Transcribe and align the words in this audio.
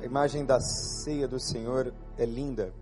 A 0.00 0.04
imagem 0.06 0.46
da 0.46 0.58
ceia 0.58 1.28
do 1.28 1.38
Senhor 1.38 1.92
é 2.16 2.24
linda. 2.24 2.72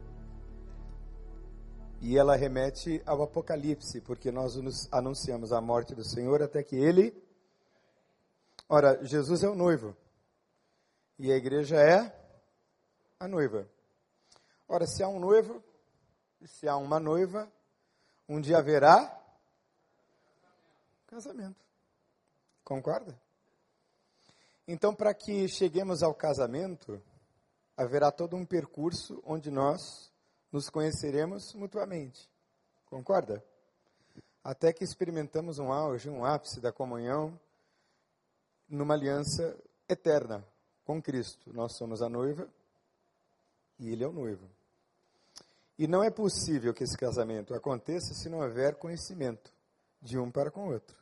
E 2.00 2.16
ela 2.16 2.36
remete 2.36 3.02
ao 3.04 3.20
Apocalipse, 3.24 4.00
porque 4.02 4.30
nós 4.30 4.54
nos 4.54 4.86
anunciamos 4.92 5.50
a 5.52 5.60
morte 5.60 5.96
do 5.96 6.04
Senhor 6.04 6.40
até 6.40 6.62
que 6.62 6.76
ele. 6.76 7.12
Ora, 8.68 9.04
Jesus 9.04 9.42
é 9.42 9.48
o 9.48 9.56
noivo. 9.56 9.96
E 11.18 11.32
a 11.32 11.36
igreja 11.36 11.74
é 11.76 12.16
a 13.18 13.26
noiva. 13.26 13.68
Ora, 14.68 14.86
se 14.86 15.02
há 15.02 15.08
um 15.08 15.18
noivo, 15.18 15.60
e 16.40 16.46
se 16.46 16.68
há 16.68 16.76
uma 16.76 17.00
noiva, 17.00 17.50
um 18.28 18.40
dia 18.40 18.58
haverá 18.58 19.20
casamento. 21.08 21.66
Concorda? 22.62 23.20
Então, 24.68 24.94
para 24.94 25.12
que 25.12 25.48
cheguemos 25.48 26.02
ao 26.02 26.14
casamento, 26.14 27.02
haverá 27.78 28.10
todo 28.10 28.34
um 28.36 28.44
percurso 28.44 29.22
onde 29.24 29.52
nós 29.52 30.10
nos 30.50 30.68
conheceremos 30.68 31.54
mutuamente. 31.54 32.28
Concorda? 32.86 33.42
Até 34.42 34.72
que 34.72 34.82
experimentamos 34.82 35.60
um 35.60 35.72
auge, 35.72 36.10
um 36.10 36.24
ápice 36.24 36.60
da 36.60 36.72
comunhão 36.72 37.38
numa 38.68 38.94
aliança 38.94 39.56
eterna 39.88 40.44
com 40.84 41.00
Cristo. 41.00 41.52
Nós 41.54 41.76
somos 41.76 42.02
a 42.02 42.08
noiva 42.08 42.48
e 43.78 43.90
Ele 43.90 44.02
é 44.02 44.08
o 44.08 44.12
noivo. 44.12 44.50
E 45.78 45.86
não 45.86 46.02
é 46.02 46.10
possível 46.10 46.74
que 46.74 46.82
esse 46.82 46.98
casamento 46.98 47.54
aconteça 47.54 48.12
se 48.12 48.28
não 48.28 48.40
houver 48.40 48.74
conhecimento 48.74 49.54
de 50.02 50.18
um 50.18 50.32
para 50.32 50.50
com 50.50 50.66
o 50.68 50.72
outro. 50.72 50.96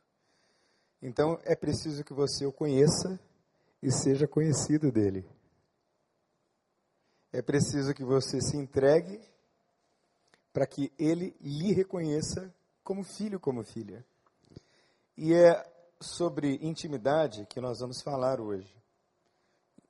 Então 1.00 1.40
é 1.44 1.56
preciso 1.56 2.04
que 2.04 2.12
você 2.12 2.44
o 2.44 2.52
conheça 2.52 3.18
e 3.82 3.90
seja 3.90 4.28
conhecido 4.28 4.92
dele. 4.92 5.24
É 7.36 7.42
preciso 7.42 7.92
que 7.92 8.02
você 8.02 8.40
se 8.40 8.56
entregue 8.56 9.20
para 10.54 10.66
que 10.66 10.90
ele 10.98 11.36
lhe 11.38 11.70
reconheça 11.70 12.50
como 12.82 13.04
filho, 13.04 13.38
como 13.38 13.62
filha. 13.62 14.02
E 15.18 15.34
é 15.34 15.70
sobre 16.00 16.54
intimidade 16.62 17.44
que 17.44 17.60
nós 17.60 17.80
vamos 17.80 18.00
falar 18.00 18.40
hoje, 18.40 18.74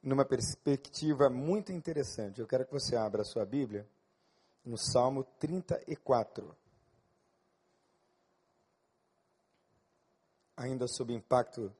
numa 0.02 0.24
perspectiva 0.24 1.30
muito 1.30 1.70
interessante. 1.70 2.40
Eu 2.40 2.48
quero 2.48 2.66
que 2.66 2.72
você 2.72 2.96
abra 2.96 3.22
a 3.22 3.24
sua 3.24 3.46
Bíblia 3.46 3.88
no 4.64 4.76
Salmo 4.76 5.22
34. 5.38 6.52
Ainda 10.56 10.88
sob 10.88 11.12
o 11.12 11.16
impacto 11.16 11.72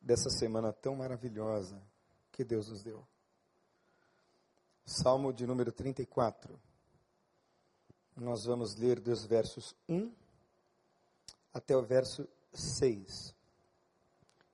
dessa 0.00 0.30
semana 0.30 0.72
tão 0.72 0.94
maravilhosa 0.94 1.82
que 2.30 2.44
Deus 2.44 2.68
nos 2.68 2.84
deu. 2.84 3.04
Salmo 4.92 5.32
de 5.32 5.46
número 5.46 5.70
34. 5.70 6.60
Nós 8.16 8.44
vamos 8.44 8.74
ler 8.74 8.98
dos 8.98 9.24
versos 9.24 9.72
1 9.88 10.12
até 11.54 11.76
o 11.76 11.82
verso 11.82 12.28
6. 12.52 13.32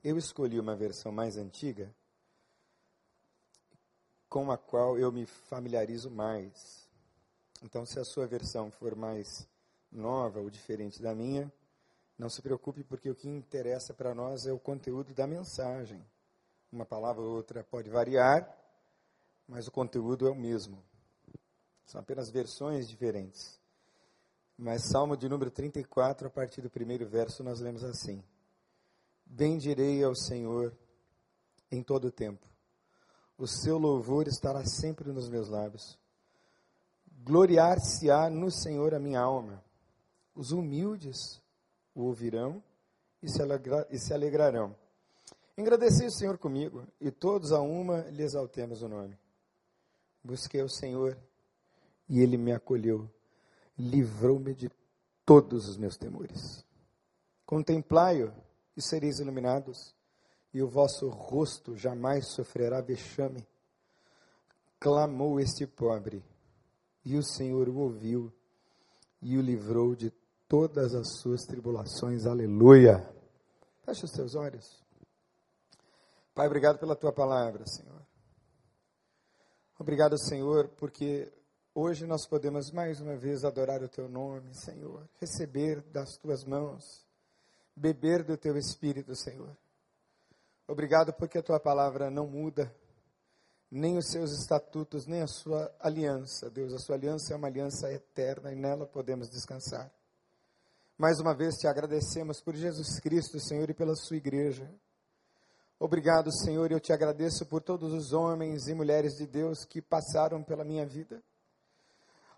Eu 0.05 0.19
escolhi 0.19 0.61
uma 0.61 0.77
versão 0.77 1.11
mais 1.11 1.39
antiga, 1.39 1.91
com 4.28 4.53
a 4.53 4.59
qual 4.59 4.98
eu 4.98 5.11
me 5.11 5.25
familiarizo 5.25 6.11
mais. 6.11 6.87
Então, 7.62 7.87
se 7.87 7.98
a 7.98 8.05
sua 8.05 8.27
versão 8.27 8.71
for 8.71 8.95
mais 8.95 9.48
nova 9.91 10.39
ou 10.39 10.50
diferente 10.50 11.00
da 11.00 11.15
minha, 11.15 11.50
não 12.19 12.28
se 12.28 12.43
preocupe, 12.43 12.84
porque 12.84 13.09
o 13.09 13.15
que 13.15 13.27
interessa 13.27 13.95
para 13.95 14.15
nós 14.15 14.47
é 14.47 14.53
o 14.53 14.59
conteúdo 14.59 15.15
da 15.15 15.27
mensagem. 15.27 16.05
Uma 16.71 16.84
palavra 16.84 17.23
ou 17.23 17.34
outra 17.34 17.65
pode 17.65 17.89
variar, 17.89 18.55
mas 19.49 19.67
o 19.67 19.71
conteúdo 19.71 20.27
é 20.27 20.31
o 20.31 20.35
mesmo. 20.35 20.83
São 21.85 22.01
apenas 22.01 22.31
versões 22.31 22.89
diferentes. 22.89 23.59
Mas 24.59 24.89
Salmo 24.91 25.17
de 25.17 25.29
número 25.29 25.51
34, 25.51 26.27
a 26.29 26.31
partir 26.31 26.62
do 26.62 26.71
primeiro 26.71 27.07
verso, 27.07 27.45
nós 27.45 27.61
lemos 27.61 27.85
assim: 27.85 28.23
Bendirei 29.25 30.03
ao 30.03 30.15
Senhor 30.15 30.77
em 31.71 31.83
todo 31.83 32.06
o 32.06 32.12
tempo. 32.12 32.47
O 33.39 33.47
seu 33.47 33.77
louvor 33.77 34.27
estará 34.27 34.65
sempre 34.65 35.12
nos 35.12 35.29
meus 35.29 35.49
lábios. 35.49 35.99
Gloriar-se-á 37.23 38.31
no 38.31 38.51
Senhor 38.51 38.95
a 38.95 38.99
minha 38.99 39.21
alma. 39.21 39.62
Os 40.35 40.53
humildes 40.53 41.41
o 41.97 42.03
ouvirão 42.03 42.62
e 43.23 43.29
se, 43.29 43.41
alegra, 43.43 43.87
e 43.91 43.99
se 43.99 44.12
alegrarão. 44.12 44.77
Engradeci 45.56 46.05
o 46.05 46.11
Senhor 46.11 46.37
comigo, 46.37 46.87
e 47.01 47.11
todos 47.11 47.51
a 47.51 47.61
uma 47.61 48.03
lhe 48.03 48.23
exaltemos 48.23 48.83
o 48.83 48.89
nome. 48.89 49.19
Busquei 50.26 50.60
o 50.60 50.69
Senhor 50.69 51.16
e 52.09 52.20
ele 52.20 52.37
me 52.37 52.53
acolheu, 52.53 53.09
livrou-me 53.78 54.54
de 54.54 54.69
todos 55.25 55.69
os 55.69 55.76
meus 55.76 55.97
temores. 55.97 56.64
Contemplai-o 57.44 58.32
e 58.76 58.82
sereis 58.82 59.20
iluminados, 59.20 59.94
e 60.53 60.60
o 60.60 60.69
vosso 60.69 61.09
rosto 61.09 61.76
jamais 61.76 62.26
sofrerá 62.32 62.81
vexame. 62.81 63.47
Clamou 64.81 65.38
este 65.38 65.64
pobre, 65.64 66.25
e 67.04 67.16
o 67.16 67.22
Senhor 67.22 67.69
o 67.69 67.78
ouviu 67.78 68.32
e 69.22 69.38
o 69.38 69.41
livrou 69.41 69.94
de 69.94 70.10
todas 70.48 70.93
as 70.93 71.20
suas 71.20 71.43
tribulações. 71.43 72.26
Aleluia. 72.26 73.08
Feche 73.84 74.04
os 74.04 74.10
teus 74.10 74.34
olhos. 74.34 74.84
Pai, 76.34 76.47
obrigado 76.48 76.78
pela 76.78 76.97
tua 76.97 77.12
palavra, 77.12 77.64
Senhor. 77.66 78.06
Obrigado, 79.78 80.19
Senhor, 80.19 80.69
porque 80.78 81.31
hoje 81.75 82.06
nós 82.06 82.26
podemos 82.26 82.70
mais 82.70 82.98
uma 82.98 83.14
vez 83.14 83.44
adorar 83.44 83.82
o 83.82 83.88
Teu 83.88 84.09
nome, 84.09 84.54
Senhor, 84.54 85.06
receber 85.20 85.82
das 85.92 86.16
Tuas 86.16 86.44
mãos, 86.44 87.04
beber 87.76 88.25
do 88.25 88.38
Teu 88.38 88.56
Espírito, 88.56 89.14
Senhor. 89.14 89.54
Obrigado 90.66 91.12
porque 91.12 91.37
a 91.37 91.42
Tua 91.42 91.60
palavra 91.60 92.10
não 92.10 92.26
muda, 92.26 92.75
nem 93.70 93.98
os 93.98 94.10
seus 94.10 94.32
estatutos, 94.32 95.06
nem 95.06 95.20
a 95.20 95.26
Sua 95.26 95.70
aliança. 95.78 96.48
Deus, 96.48 96.72
a 96.72 96.78
Sua 96.78 96.94
aliança 96.94 97.34
é 97.34 97.37
uma 97.37 97.48
aliança 97.48 97.93
eterna 97.93 98.50
e 98.50 98.56
nela 98.56 98.87
podemos 98.87 99.28
descansar. 99.28 99.93
Mais 100.97 101.20
uma 101.20 101.34
vez 101.34 101.56
te 101.56 101.66
agradecemos 101.66 102.41
por 102.41 102.54
Jesus 102.54 102.98
Cristo, 102.98 103.38
Senhor, 103.38 103.69
e 103.69 103.75
pela 103.75 103.94
Sua 103.94 104.16
igreja. 104.16 104.72
Obrigado, 105.78 106.32
Senhor, 106.32 106.72
eu 106.72 106.81
te 106.81 106.91
agradeço 106.91 107.44
por 107.44 107.60
todos 107.60 107.92
os 107.92 108.14
homens 108.14 108.66
e 108.66 108.75
mulheres 108.75 109.14
de 109.19 109.26
Deus 109.26 109.62
que 109.66 109.82
passaram 109.82 110.42
pela 110.42 110.64
minha 110.64 110.87
vida. 110.87 111.22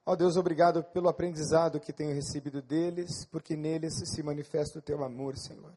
Ó 0.04 0.12
oh, 0.12 0.16
Deus, 0.16 0.37
obrigado 0.37 0.82
pelo 0.82 1.09
aprendizado 1.09 1.78
que 1.78 1.93
tenho 1.93 2.12
recebido 2.12 2.60
deles, 2.60 3.25
porque 3.26 3.56
neles 3.56 3.94
se 4.06 4.22
manifesta 4.25 4.81
o 4.81 4.82
teu 4.82 5.04
amor, 5.04 5.37
Senhor. 5.37 5.72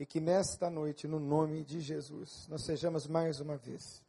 E 0.00 0.06
que 0.06 0.18
nesta 0.18 0.70
noite, 0.70 1.06
no 1.06 1.20
nome 1.20 1.62
de 1.62 1.78
Jesus, 1.78 2.48
nós 2.48 2.64
sejamos 2.64 3.06
mais 3.06 3.38
uma 3.38 3.58
vez 3.58 4.02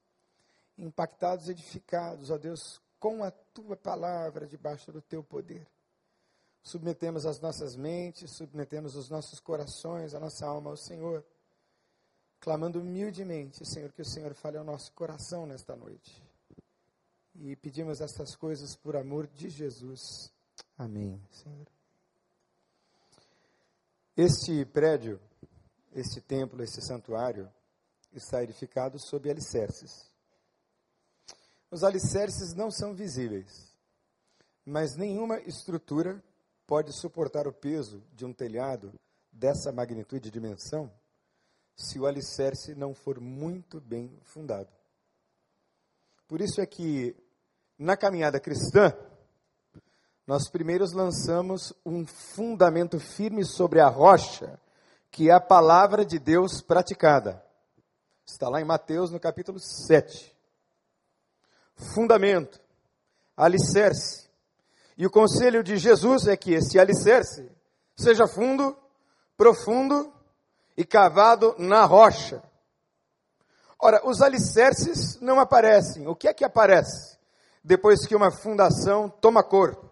impactados, 0.77 1.49
edificados, 1.49 2.29
ó 2.29 2.37
Deus, 2.37 2.81
com 2.97 3.25
a 3.25 3.31
tua 3.31 3.75
palavra 3.75 4.47
debaixo 4.47 4.89
do 4.89 5.01
teu 5.01 5.21
poder. 5.21 5.67
Submetemos 6.63 7.25
as 7.25 7.41
nossas 7.41 7.75
mentes, 7.75 8.31
submetemos 8.31 8.95
os 8.95 9.09
nossos 9.09 9.41
corações, 9.41 10.15
a 10.15 10.19
nossa 10.19 10.47
alma 10.47 10.69
ao 10.69 10.77
Senhor 10.77 11.25
clamando 12.43 12.81
humildemente, 12.81 13.65
Senhor, 13.65 13.93
que 13.93 14.01
o 14.01 14.05
Senhor 14.05 14.33
fale 14.33 14.57
ao 14.57 14.65
nosso 14.65 14.91
coração 14.91 15.45
nesta 15.45 15.77
noite. 15.77 16.21
E 17.35 17.55
pedimos 17.55 18.01
estas 18.01 18.35
coisas 18.35 18.75
por 18.75 18.97
amor 18.97 19.27
de 19.27 19.49
Jesus. 19.49 20.29
Amém, 20.77 21.25
Senhor. 21.31 21.65
Este 24.17 24.65
prédio, 24.65 25.21
este 25.93 26.19
templo, 26.19 26.61
este 26.61 26.85
santuário, 26.85 27.49
está 28.11 28.43
edificado 28.43 28.99
sob 28.99 29.31
alicerces. 29.31 30.11
Os 31.71 31.81
alicerces 31.81 32.53
não 32.53 32.69
são 32.69 32.93
visíveis, 32.93 33.73
mas 34.65 34.97
nenhuma 34.97 35.39
estrutura 35.39 36.21
pode 36.67 36.91
suportar 36.99 37.47
o 37.47 37.53
peso 37.53 38.03
de 38.11 38.25
um 38.25 38.33
telhado 38.33 38.93
dessa 39.31 39.71
magnitude 39.71 40.27
e 40.27 40.31
dimensão 40.31 40.91
se 41.75 41.99
o 41.99 42.05
alicerce 42.05 42.75
não 42.75 42.93
for 42.93 43.19
muito 43.19 43.79
bem 43.81 44.11
fundado. 44.23 44.69
Por 46.27 46.41
isso 46.41 46.61
é 46.61 46.65
que, 46.65 47.15
na 47.77 47.97
caminhada 47.97 48.39
cristã, 48.39 48.95
nós 50.25 50.49
primeiros 50.49 50.93
lançamos 50.93 51.73
um 51.85 52.05
fundamento 52.05 52.99
firme 52.99 53.45
sobre 53.45 53.79
a 53.79 53.89
rocha, 53.89 54.59
que 55.11 55.29
é 55.29 55.33
a 55.33 55.41
palavra 55.41 56.05
de 56.05 56.17
Deus 56.17 56.61
praticada. 56.61 57.43
Está 58.25 58.47
lá 58.47 58.61
em 58.61 58.65
Mateus, 58.65 59.11
no 59.11 59.19
capítulo 59.19 59.59
7. 59.59 60.33
Fundamento, 61.93 62.61
alicerce. 63.35 64.29
E 64.97 65.05
o 65.05 65.11
conselho 65.11 65.61
de 65.61 65.77
Jesus 65.77 66.27
é 66.27 66.37
que 66.37 66.53
esse 66.53 66.79
alicerce 66.79 67.51
seja 67.97 68.27
fundo, 68.27 68.77
profundo 69.35 70.13
e 70.75 70.83
cavado 70.83 71.55
na 71.57 71.85
rocha. 71.85 72.41
Ora, 73.79 74.01
os 74.07 74.21
alicerces 74.21 75.19
não 75.19 75.39
aparecem. 75.39 76.07
O 76.07 76.15
que 76.15 76.27
é 76.27 76.33
que 76.33 76.45
aparece 76.45 77.17
depois 77.63 78.05
que 78.05 78.15
uma 78.15 78.31
fundação 78.31 79.09
toma 79.09 79.43
corpo? 79.43 79.89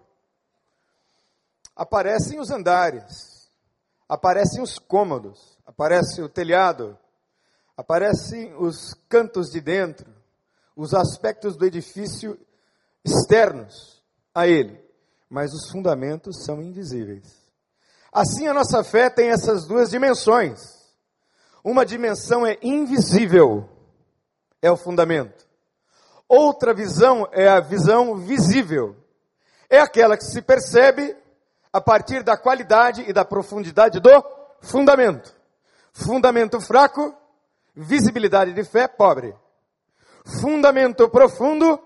Aparecem 1.75 2.39
os 2.39 2.51
andares, 2.51 3.49
aparecem 4.07 4.61
os 4.61 4.77
cômodos, 4.77 5.57
aparece 5.65 6.21
o 6.21 6.29
telhado, 6.29 6.97
aparecem 7.75 8.53
os 8.55 8.93
cantos 9.09 9.49
de 9.49 9.59
dentro, 9.59 10.13
os 10.75 10.93
aspectos 10.93 11.57
do 11.57 11.65
edifício 11.65 12.39
externos 13.03 14.01
a 14.33 14.47
ele, 14.47 14.79
mas 15.29 15.51
os 15.53 15.71
fundamentos 15.71 16.45
são 16.45 16.61
invisíveis. 16.61 17.40
Assim 18.11 18.47
a 18.47 18.53
nossa 18.53 18.83
fé 18.83 19.09
tem 19.09 19.29
essas 19.29 19.65
duas 19.65 19.89
dimensões. 19.89 20.59
Uma 21.63 21.85
dimensão 21.85 22.45
é 22.45 22.57
invisível, 22.61 23.69
é 24.61 24.69
o 24.69 24.75
fundamento. 24.75 25.47
Outra 26.27 26.73
visão 26.73 27.27
é 27.31 27.47
a 27.47 27.59
visão 27.59 28.15
visível. 28.17 28.95
É 29.69 29.79
aquela 29.79 30.17
que 30.17 30.25
se 30.25 30.41
percebe 30.41 31.15
a 31.71 31.79
partir 31.79 32.23
da 32.23 32.35
qualidade 32.37 33.03
e 33.07 33.13
da 33.13 33.23
profundidade 33.23 33.99
do 33.99 34.25
fundamento. 34.61 35.33
Fundamento 35.93 36.59
fraco, 36.59 37.15
visibilidade 37.75 38.53
de 38.53 38.63
fé 38.63 38.87
pobre. 38.87 39.35
Fundamento 40.41 41.09
profundo, 41.09 41.79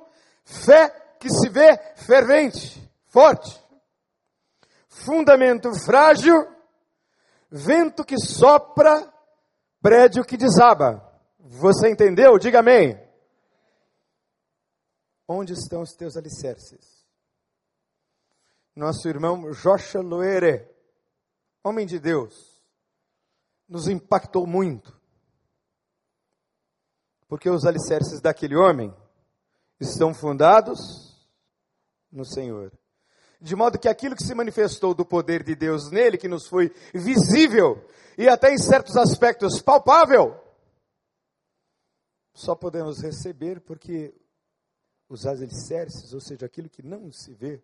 fé 0.44 0.90
que 1.20 1.30
se 1.30 1.50
vê 1.50 1.78
fervente, 1.96 2.92
forte. 3.08 3.65
Fundamento 5.04 5.74
frágil, 5.84 6.34
vento 7.52 8.06
que 8.06 8.18
sopra, 8.18 9.14
prédio 9.82 10.24
que 10.24 10.38
desaba. 10.38 11.04
Você 11.38 11.90
entendeu? 11.90 12.40
Diga 12.40 12.60
amém. 12.60 12.98
Onde 15.28 15.52
estão 15.52 15.82
os 15.82 15.92
teus 15.96 16.16
alicerces? 16.16 17.06
Nosso 18.74 19.10
irmão 19.10 19.52
Joshua 19.52 20.02
Loere, 20.02 20.66
homem 21.62 21.86
de 21.86 22.00
Deus, 22.00 22.64
nos 23.68 23.90
impactou 23.90 24.48
muito. 24.48 24.98
Porque 27.28 27.50
os 27.50 27.66
alicerces 27.66 28.22
daquele 28.22 28.56
homem 28.56 28.96
estão 29.78 30.14
fundados 30.14 30.80
no 32.10 32.24
Senhor. 32.24 32.72
De 33.46 33.56
modo 33.56 33.78
que 33.78 33.88
aquilo 33.88 34.16
que 34.16 34.24
se 34.24 34.34
manifestou 34.34 34.96
do 34.96 35.06
poder 35.06 35.44
de 35.44 35.56
Deus 35.56 35.92
nele, 35.92 36.18
que 36.18 36.28
nos 36.28 36.48
foi 36.48 36.74
visível 36.92 37.88
e 38.18 38.28
até 38.28 38.52
em 38.52 38.58
certos 38.58 38.98
aspectos 38.98 39.62
palpável, 39.62 40.36
só 42.34 42.56
podemos 42.56 43.04
receber 43.04 43.62
porque 43.62 44.16
os 45.08 45.28
alicerces, 45.28 46.12
ou 46.12 46.20
seja, 46.20 46.48
aquilo 46.48 46.68
que 46.68 46.82
não 46.82 47.12
se 47.12 47.36
vê, 47.36 47.64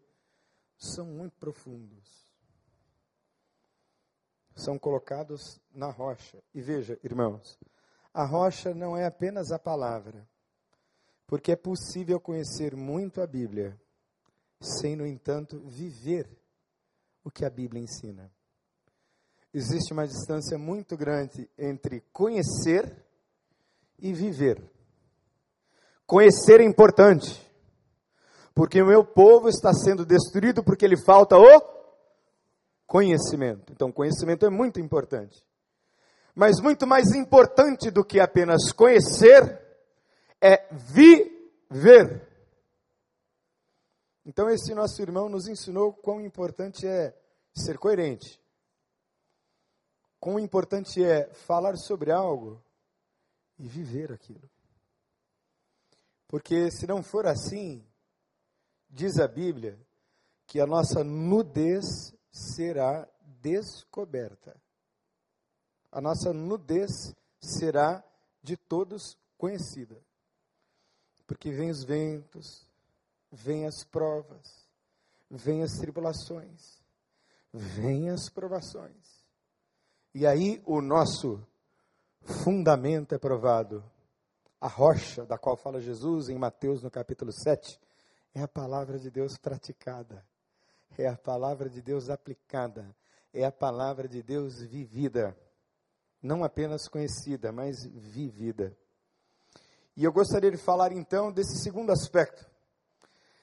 são 0.77 1.07
muito 1.07 1.35
profundos. 1.37 2.27
São 4.55 4.77
colocados 4.77 5.59
na 5.73 5.89
rocha. 5.89 6.43
E 6.53 6.61
veja, 6.61 6.99
irmãos, 7.03 7.57
a 8.13 8.23
rocha 8.23 8.71
não 8.71 8.95
é 8.95 9.07
apenas 9.07 9.51
a 9.51 9.57
palavra, 9.57 10.29
porque 11.25 11.53
é 11.53 11.55
possível 11.55 12.19
conhecer 12.19 12.75
muito 12.75 13.19
a 13.19 13.25
Bíblia, 13.25 13.81
sem, 14.61 14.95
no 14.95 15.05
entanto, 15.05 15.59
viver 15.65 16.29
o 17.23 17.31
que 17.31 17.43
a 17.43 17.49
Bíblia 17.49 17.81
ensina. 17.81 18.31
Existe 19.53 19.91
uma 19.91 20.07
distância 20.07 20.57
muito 20.57 20.95
grande 20.95 21.49
entre 21.57 22.01
conhecer 22.13 22.95
e 23.99 24.13
viver. 24.13 24.63
Conhecer 26.05 26.61
é 26.61 26.63
importante, 26.63 27.49
porque 28.53 28.81
o 28.81 28.87
meu 28.87 29.03
povo 29.03 29.49
está 29.49 29.73
sendo 29.73 30.05
destruído 30.05 30.63
porque 30.63 30.87
lhe 30.87 31.01
falta 31.03 31.37
o 31.37 31.61
conhecimento. 32.85 33.71
Então, 33.73 33.91
conhecimento 33.91 34.45
é 34.45 34.49
muito 34.49 34.79
importante. 34.79 35.43
Mas 36.35 36.61
muito 36.61 36.87
mais 36.87 37.13
importante 37.13 37.91
do 37.91 38.05
que 38.05 38.19
apenas 38.19 38.71
conhecer 38.71 39.59
é 40.41 40.65
viver. 40.71 42.30
Então, 44.31 44.49
esse 44.49 44.73
nosso 44.73 45.01
irmão 45.01 45.27
nos 45.27 45.45
ensinou 45.49 45.91
quão 45.91 46.21
importante 46.21 46.87
é 46.87 47.13
ser 47.53 47.77
coerente. 47.77 48.41
Quão 50.21 50.39
importante 50.39 51.03
é 51.03 51.25
falar 51.33 51.75
sobre 51.75 52.13
algo 52.13 52.63
e 53.59 53.67
viver 53.67 54.09
aquilo. 54.09 54.49
Porque 56.29 56.71
se 56.71 56.87
não 56.87 57.03
for 57.03 57.27
assim, 57.27 57.85
diz 58.89 59.19
a 59.19 59.27
Bíblia 59.27 59.77
que 60.47 60.61
a 60.61 60.65
nossa 60.65 61.03
nudez 61.03 61.83
será 62.31 63.05
descoberta. 63.41 64.55
A 65.91 65.99
nossa 65.99 66.31
nudez 66.31 67.13
será 67.41 68.01
de 68.41 68.55
todos 68.55 69.17
conhecida. 69.37 70.01
Porque 71.27 71.51
vem 71.51 71.69
os 71.69 71.83
ventos, 71.83 72.70
vem 73.31 73.65
as 73.65 73.83
provas, 73.83 74.67
vem 75.29 75.63
as 75.63 75.71
tribulações, 75.77 76.81
vem 77.53 78.09
as 78.09 78.29
provações. 78.29 79.25
E 80.13 80.27
aí 80.27 80.61
o 80.65 80.81
nosso 80.81 81.41
fundamento 82.21 83.15
é 83.15 83.17
provado 83.17 83.83
a 84.59 84.67
rocha 84.67 85.25
da 85.25 85.37
qual 85.37 85.57
fala 85.57 85.81
Jesus 85.81 86.29
em 86.29 86.37
Mateus 86.37 86.83
no 86.83 86.91
capítulo 86.91 87.31
7 87.31 87.79
é 88.33 88.41
a 88.41 88.47
palavra 88.47 88.99
de 88.99 89.09
Deus 89.09 89.37
praticada, 89.37 90.23
é 90.97 91.07
a 91.07 91.17
palavra 91.17 91.69
de 91.69 91.81
Deus 91.81 92.09
aplicada, 92.09 92.95
é 93.33 93.43
a 93.43 93.51
palavra 93.51 94.07
de 94.07 94.21
Deus 94.21 94.61
vivida, 94.61 95.35
não 96.21 96.43
apenas 96.43 96.87
conhecida, 96.87 97.51
mas 97.51 97.85
vivida. 97.85 98.77
E 99.97 100.03
eu 100.03 100.11
gostaria 100.11 100.51
de 100.51 100.57
falar 100.57 100.91
então 100.91 101.31
desse 101.31 101.57
segundo 101.61 101.91
aspecto. 101.91 102.50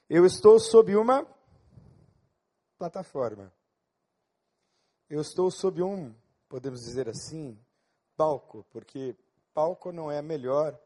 Eu 0.09 0.25
estou 0.25 0.59
sob 0.59 0.97
uma 0.97 1.27
plataforma. 2.79 3.53
Eu 5.11 5.21
estou 5.21 5.51
sob 5.51 5.83
um, 5.83 6.15
podemos 6.49 6.81
dizer 6.81 7.11
assim, 7.11 7.59
palco, 8.17 8.65
porque 8.71 9.15
palco 9.53 9.93
não 9.93 10.11
é 10.11 10.19
a 10.19 10.23
melhor 10.23 10.79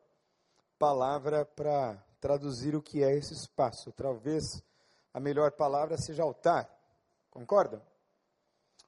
palavra 0.77 1.45
para 1.45 2.05
traduzir 2.21 2.75
o 2.75 2.83
que 2.83 3.05
é 3.05 3.17
esse 3.17 3.33
espaço. 3.33 3.93
Talvez 3.93 4.43
a 5.15 5.21
melhor 5.21 5.53
palavra 5.53 5.97
seja 5.99 6.25
altar. 6.25 6.69
Concordam? 7.31 7.81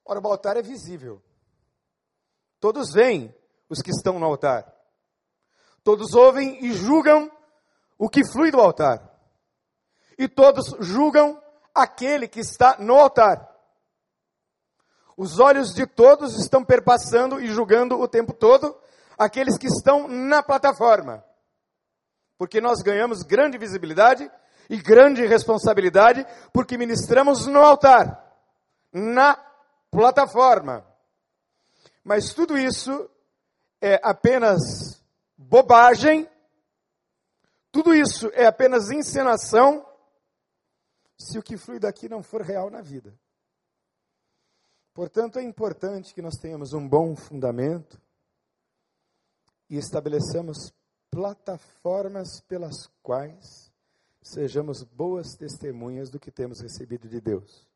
Ora, 0.04 0.20
o 0.20 0.26
altar 0.26 0.56
é 0.56 0.62
visível. 0.62 1.22
Todos 2.58 2.92
veem 2.92 3.32
os 3.68 3.80
que 3.80 3.90
estão 3.90 4.18
no 4.18 4.26
altar. 4.26 4.74
Todos 5.84 6.12
ouvem 6.12 6.64
e 6.64 6.72
julgam 6.72 7.30
o 7.96 8.08
que 8.08 8.26
flui 8.32 8.50
do 8.50 8.60
altar. 8.60 9.13
E 10.18 10.28
todos 10.28 10.74
julgam 10.80 11.42
aquele 11.74 12.28
que 12.28 12.40
está 12.40 12.76
no 12.78 12.94
altar. 12.94 13.50
Os 15.16 15.38
olhos 15.38 15.74
de 15.74 15.86
todos 15.86 16.38
estão 16.38 16.64
perpassando 16.64 17.40
e 17.40 17.46
julgando 17.46 18.00
o 18.00 18.08
tempo 18.08 18.32
todo 18.32 18.76
aqueles 19.16 19.56
que 19.56 19.66
estão 19.66 20.08
na 20.08 20.42
plataforma 20.42 21.24
porque 22.38 22.60
nós 22.60 22.82
ganhamos 22.82 23.22
grande 23.22 23.58
visibilidade 23.58 24.30
e 24.68 24.76
grande 24.76 25.26
responsabilidade, 25.26 26.26
porque 26.52 26.76
ministramos 26.76 27.46
no 27.46 27.60
altar, 27.60 28.22
na 28.92 29.34
plataforma. 29.90 30.86
Mas 32.02 32.32
tudo 32.32 32.58
isso 32.58 33.08
é 33.80 34.00
apenas 34.02 35.02
bobagem, 35.36 36.28
tudo 37.70 37.94
isso 37.94 38.30
é 38.34 38.46
apenas 38.46 38.90
encenação, 38.90 39.86
se 41.24 41.38
o 41.38 41.42
que 41.42 41.56
flui 41.56 41.78
daqui 41.78 42.08
não 42.08 42.22
for 42.22 42.42
real 42.42 42.70
na 42.70 42.80
vida. 42.80 43.14
Portanto, 44.92 45.38
é 45.38 45.42
importante 45.42 46.14
que 46.14 46.22
nós 46.22 46.36
tenhamos 46.36 46.72
um 46.72 46.88
bom 46.88 47.16
fundamento 47.16 48.00
e 49.68 49.76
estabeleçamos 49.76 50.72
plataformas 51.10 52.40
pelas 52.46 52.86
quais 53.02 53.72
sejamos 54.22 54.82
boas 54.84 55.34
testemunhas 55.36 56.10
do 56.10 56.20
que 56.20 56.30
temos 56.30 56.60
recebido 56.60 57.08
de 57.08 57.20
Deus. 57.20 57.66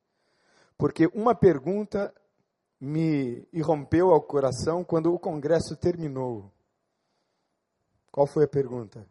Porque 0.77 1.07
uma 1.09 1.35
pergunta 1.35 2.15
me 2.81 3.47
irrompeu 3.53 4.13
ao 4.13 4.23
coração 4.23 4.85
quando 4.85 5.13
o 5.13 5.19
congresso 5.19 5.77
terminou. 5.77 6.53
Qual 8.13 8.27
foi 8.27 8.45
a 8.45 8.49
pergunta? 8.49 9.05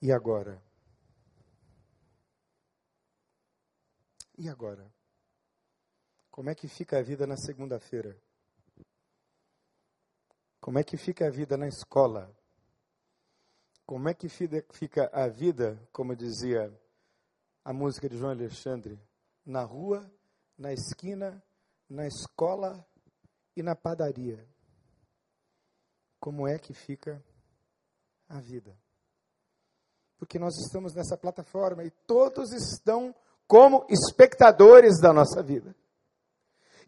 E 0.00 0.10
agora? 0.10 0.60
E 4.38 4.48
agora? 4.48 4.90
Como 6.30 6.48
é 6.48 6.54
que 6.54 6.66
fica 6.66 6.98
a 6.98 7.02
vida 7.02 7.26
na 7.26 7.36
segunda-feira? 7.36 8.16
Como 10.60 10.78
é 10.78 10.84
que 10.84 10.96
fica 10.96 11.26
a 11.26 11.30
vida 11.30 11.56
na 11.56 11.68
escola? 11.68 12.34
Como 13.84 14.08
é 14.08 14.14
que 14.14 14.28
fica 14.28 15.10
a 15.12 15.28
vida, 15.28 15.78
como 15.92 16.16
dizia 16.16 16.72
a 17.64 17.72
música 17.72 18.08
de 18.08 18.16
João 18.16 18.30
Alexandre, 18.30 18.98
na 19.44 19.62
rua, 19.62 20.10
na 20.56 20.72
esquina, 20.72 21.42
na 21.88 22.06
escola 22.06 22.86
e 23.54 23.62
na 23.62 23.76
padaria? 23.76 24.48
Como 26.18 26.46
é 26.48 26.58
que 26.58 26.72
fica 26.72 27.22
a 28.28 28.40
vida? 28.40 28.74
Porque 30.16 30.38
nós 30.38 30.54
estamos 30.64 30.94
nessa 30.94 31.18
plataforma 31.18 31.84
e 31.84 31.90
todos 31.90 32.52
estão 32.52 33.14
como 33.52 33.84
espectadores 33.90 34.98
da 34.98 35.12
nossa 35.12 35.42
vida. 35.42 35.76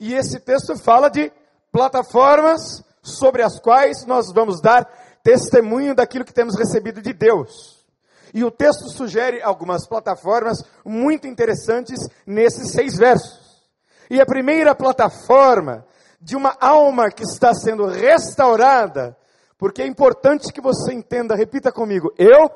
E 0.01 0.15
esse 0.15 0.41
texto 0.41 0.75
fala 0.79 1.11
de 1.11 1.31
plataformas 1.71 2.83
sobre 3.03 3.43
as 3.43 3.61
quais 3.61 4.07
nós 4.07 4.33
vamos 4.33 4.63
dar 4.63 4.91
testemunho 5.23 5.95
daquilo 5.95 6.25
que 6.25 6.33
temos 6.33 6.57
recebido 6.57 7.03
de 7.03 7.13
Deus. 7.13 7.85
E 8.33 8.43
o 8.43 8.51
texto 8.51 8.89
sugere 8.89 9.43
algumas 9.43 9.87
plataformas 9.87 10.65
muito 10.83 11.27
interessantes 11.27 12.01
nesses 12.27 12.71
seis 12.73 12.97
versos. 12.97 13.63
E 14.09 14.19
a 14.19 14.25
primeira 14.25 14.75
plataforma 14.75 15.85
de 16.19 16.35
uma 16.35 16.57
alma 16.59 17.11
que 17.11 17.25
está 17.25 17.53
sendo 17.53 17.85
restaurada, 17.85 19.15
porque 19.59 19.83
é 19.83 19.87
importante 19.87 20.51
que 20.51 20.63
você 20.63 20.95
entenda, 20.95 21.37
repita 21.37 21.71
comigo, 21.71 22.11
eu 22.17 22.51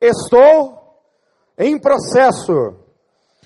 estou 0.00 1.00
em 1.56 1.78
processo. 1.78 2.82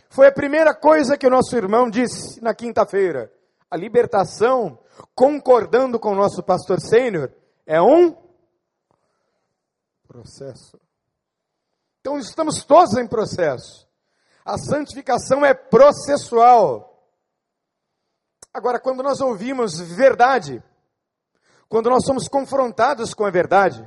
Foi 0.09 0.27
a 0.27 0.33
primeira 0.33 0.75
coisa 0.75 1.17
que 1.17 1.27
o 1.27 1.31
nosso 1.31 1.57
irmão 1.57 1.91
disse 1.91 2.43
na 2.43 2.55
quinta-feira. 2.55 3.33
A 3.71 3.77
libertação 3.77 4.79
concordando 5.15 5.99
com 5.99 6.13
o 6.13 6.17
nosso 6.17 6.43
pastor 6.43 6.81
sênior, 6.81 7.33
é 7.67 7.81
um 7.81 8.17
processo. 10.07 10.81
Então 12.01 12.19
estamos 12.19 12.65
todos 12.65 12.97
em 12.97 13.07
processo. 13.07 13.87
A 14.45 14.57
santificação 14.57 15.45
é 15.45 15.53
processual. 15.53 17.07
Agora, 18.53 18.81
quando 18.81 19.03
nós 19.03 19.21
ouvimos 19.21 19.79
verdade, 19.79 20.63
quando 21.69 21.91
nós 21.91 22.05
somos 22.05 22.27
confrontados 22.29 23.13
com 23.13 23.27
a 23.27 23.31
verdade, 23.31 23.87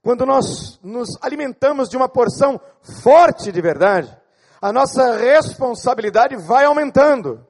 quando 0.00 0.24
nós 0.24 0.80
nos 0.82 1.10
alimentamos 1.20 1.88
de 1.88 1.96
uma 1.96 2.08
porção 2.08 2.58
forte 3.02 3.52
de 3.52 3.60
verdade, 3.60 4.17
a 4.60 4.72
nossa 4.72 5.16
responsabilidade 5.16 6.36
vai 6.36 6.64
aumentando. 6.64 7.46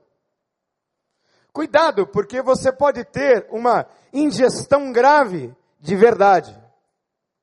Cuidado, 1.53 2.07
porque 2.07 2.43
você 2.43 2.71
pode 2.71 3.05
ter 3.05 3.47
uma 3.51 3.87
ingestão 4.13 4.93
grave 4.93 5.55
de 5.81 5.97
verdade. 5.97 6.57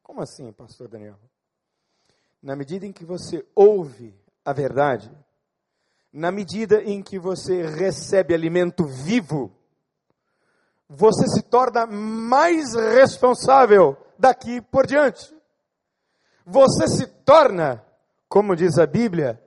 Como 0.04 0.22
assim, 0.22 0.52
pastor 0.54 0.88
Daniel? 0.88 1.20
Na 2.42 2.56
medida 2.56 2.86
em 2.86 2.92
que 2.92 3.04
você 3.04 3.46
ouve 3.56 4.16
a 4.44 4.54
verdade, 4.54 5.12
na 6.14 6.32
medida 6.32 6.82
em 6.84 7.02
que 7.02 7.18
você 7.18 7.64
recebe 7.64 8.34
alimento 8.34 8.86
vivo, 8.86 9.52
você 10.88 11.28
se 11.28 11.42
torna 11.42 11.86
mais 11.88 12.74
responsável 12.76 13.98
daqui 14.18 14.62
por 14.62 14.86
diante. 14.86 15.36
Você 16.46 16.88
se 16.88 17.08
torna, 17.08 17.84
como 18.30 18.56
diz 18.56 18.78
a 18.78 18.86
Bíblia, 18.86 19.42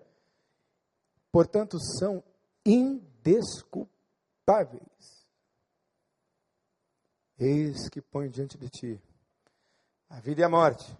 portanto, 1.30 1.78
são 1.98 2.22
indesculpáveis 2.64 3.98
culpáveis. 4.48 5.28
Eis 7.38 7.88
que 7.88 8.00
põe 8.00 8.30
diante 8.30 8.56
de 8.56 8.68
ti 8.68 9.02
a 10.08 10.18
vida 10.20 10.40
e 10.40 10.44
a 10.44 10.48
morte, 10.48 10.96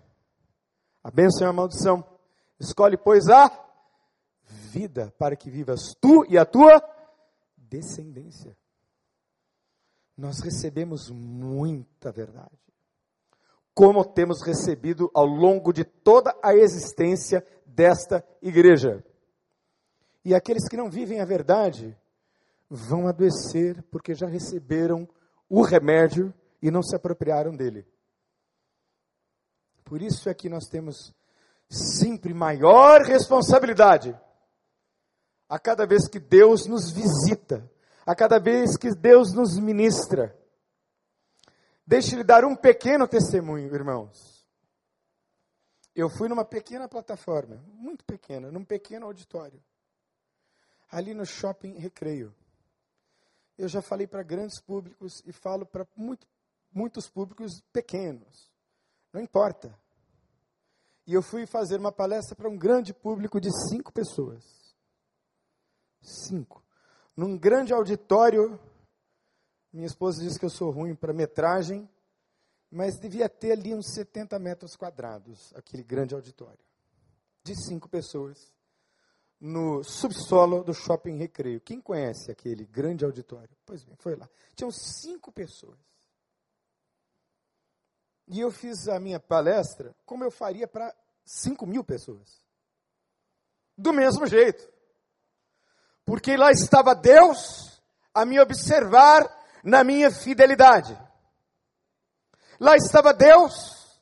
a 1.02 1.10
bênção 1.10 1.46
e 1.46 1.50
a 1.50 1.52
maldição. 1.52 2.04
Escolhe, 2.60 2.96
pois, 2.96 3.28
a 3.28 3.50
vida 4.70 5.12
para 5.18 5.34
que 5.34 5.50
vivas 5.50 5.94
tu 6.00 6.24
e 6.28 6.36
a 6.36 6.44
tua 6.44 6.82
descendência. 7.56 8.56
Nós 10.16 10.40
recebemos 10.40 11.10
muita 11.10 12.12
verdade, 12.12 12.58
como 13.72 14.04
temos 14.04 14.42
recebido 14.42 15.10
ao 15.14 15.24
longo 15.24 15.72
de 15.72 15.84
toda 15.84 16.36
a 16.42 16.54
existência 16.54 17.44
desta 17.64 18.24
igreja. 18.42 19.04
E 20.28 20.34
aqueles 20.34 20.68
que 20.68 20.76
não 20.76 20.90
vivem 20.90 21.22
a 21.22 21.24
verdade, 21.24 21.96
vão 22.68 23.08
adoecer 23.08 23.82
porque 23.84 24.14
já 24.14 24.26
receberam 24.26 25.08
o 25.48 25.62
remédio 25.62 26.34
e 26.60 26.70
não 26.70 26.82
se 26.82 26.94
apropriaram 26.94 27.56
dele. 27.56 27.88
Por 29.82 30.02
isso 30.02 30.28
é 30.28 30.34
que 30.34 30.50
nós 30.50 30.66
temos 30.66 31.14
sempre 31.66 32.34
maior 32.34 33.00
responsabilidade 33.06 34.14
a 35.48 35.58
cada 35.58 35.86
vez 35.86 36.06
que 36.06 36.20
Deus 36.20 36.66
nos 36.66 36.90
visita, 36.90 37.66
a 38.04 38.14
cada 38.14 38.38
vez 38.38 38.76
que 38.76 38.94
Deus 38.94 39.32
nos 39.32 39.58
ministra. 39.58 40.38
Deixe-lhe 41.86 42.22
dar 42.22 42.44
um 42.44 42.54
pequeno 42.54 43.08
testemunho, 43.08 43.74
irmãos. 43.74 44.46
Eu 45.94 46.10
fui 46.10 46.28
numa 46.28 46.44
pequena 46.44 46.86
plataforma, 46.86 47.64
muito 47.66 48.04
pequena, 48.04 48.52
num 48.52 48.62
pequeno 48.62 49.06
auditório, 49.06 49.58
ali 50.90 51.14
no 51.14 51.24
shopping 51.24 51.74
Recreio 51.78 52.34
eu 53.58 53.68
já 53.68 53.82
falei 53.82 54.06
para 54.06 54.22
grandes 54.22 54.60
públicos 54.60 55.20
e 55.26 55.32
falo 55.32 55.66
para 55.66 55.86
muito, 55.96 56.24
muitos 56.72 57.10
públicos 57.10 57.60
pequenos. 57.72 58.52
Não 59.12 59.20
importa. 59.20 59.76
E 61.04 61.12
eu 61.12 61.22
fui 61.22 61.44
fazer 61.44 61.80
uma 61.80 61.90
palestra 61.90 62.36
para 62.36 62.48
um 62.48 62.56
grande 62.56 62.94
público 62.94 63.40
de 63.40 63.50
cinco 63.68 63.92
pessoas. 63.92 64.44
Cinco. 66.00 66.62
Num 67.16 67.36
grande 67.36 67.72
auditório. 67.72 68.60
Minha 69.72 69.86
esposa 69.86 70.22
disse 70.22 70.38
que 70.38 70.44
eu 70.44 70.50
sou 70.50 70.70
ruim 70.70 70.94
para 70.94 71.12
metragem, 71.12 71.88
mas 72.70 72.98
devia 72.98 73.28
ter 73.28 73.52
ali 73.52 73.74
uns 73.74 73.92
70 73.92 74.38
metros 74.38 74.76
quadrados, 74.76 75.52
aquele 75.54 75.82
grande 75.82 76.14
auditório. 76.14 76.64
De 77.42 77.54
cinco 77.56 77.88
pessoas 77.88 78.52
no 79.40 79.84
subsolo 79.84 80.64
do 80.64 80.74
Shopping 80.74 81.16
Recreio. 81.16 81.60
Quem 81.60 81.80
conhece 81.80 82.30
aquele 82.30 82.64
grande 82.66 83.04
auditório? 83.04 83.56
Pois 83.64 83.84
bem, 83.84 83.96
foi 83.96 84.16
lá. 84.16 84.28
Tinham 84.54 84.70
cinco 84.70 85.30
pessoas. 85.30 85.78
E 88.26 88.40
eu 88.40 88.50
fiz 88.50 88.88
a 88.88 88.98
minha 89.00 89.18
palestra 89.18 89.94
como 90.04 90.24
eu 90.24 90.30
faria 90.30 90.66
para 90.66 90.94
cinco 91.24 91.66
mil 91.66 91.84
pessoas. 91.84 92.42
Do 93.76 93.92
mesmo 93.92 94.26
jeito. 94.26 94.68
Porque 96.04 96.36
lá 96.36 96.50
estava 96.50 96.94
Deus 96.94 97.80
a 98.12 98.24
me 98.24 98.40
observar 98.40 99.24
na 99.62 99.84
minha 99.84 100.10
fidelidade. 100.10 100.98
Lá 102.58 102.76
estava 102.76 103.14
Deus 103.14 104.00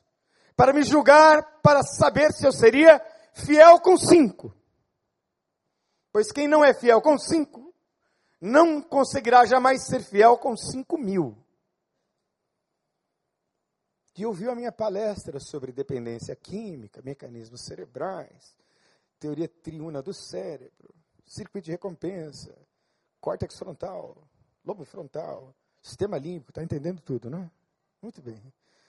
para 0.55 0.73
me 0.73 0.83
julgar, 0.83 1.61
para 1.61 1.83
saber 1.83 2.33
se 2.33 2.45
eu 2.45 2.51
seria 2.51 2.99
fiel 3.33 3.79
com 3.79 3.95
cinco. 3.95 4.56
Pois 6.17 6.31
quem 6.31 6.47
não 6.47 6.65
é 6.65 6.73
fiel 6.73 6.99
com 6.99 7.15
cinco, 7.15 7.71
não 8.41 8.81
conseguirá 8.81 9.45
jamais 9.45 9.85
ser 9.85 10.03
fiel 10.03 10.35
com 10.35 10.57
cinco 10.57 10.97
mil. 10.97 11.37
E 14.17 14.25
ouviu 14.25 14.49
a 14.49 14.55
minha 14.55 14.71
palestra 14.71 15.39
sobre 15.39 15.71
dependência 15.71 16.35
química, 16.35 17.03
mecanismos 17.03 17.65
cerebrais, 17.65 18.57
teoria 19.19 19.47
triuna 19.47 20.01
do 20.01 20.11
cérebro, 20.11 20.91
circuito 21.23 21.65
de 21.65 21.71
recompensa, 21.73 22.57
córtex 23.21 23.55
frontal, 23.55 24.17
lobo 24.65 24.85
frontal, 24.85 25.53
sistema 25.83 26.17
límbico, 26.17 26.49
está 26.49 26.63
entendendo 26.63 26.99
tudo, 26.99 27.29
não 27.29 27.43
é? 27.43 27.51
Muito 28.01 28.23
bem. 28.23 28.41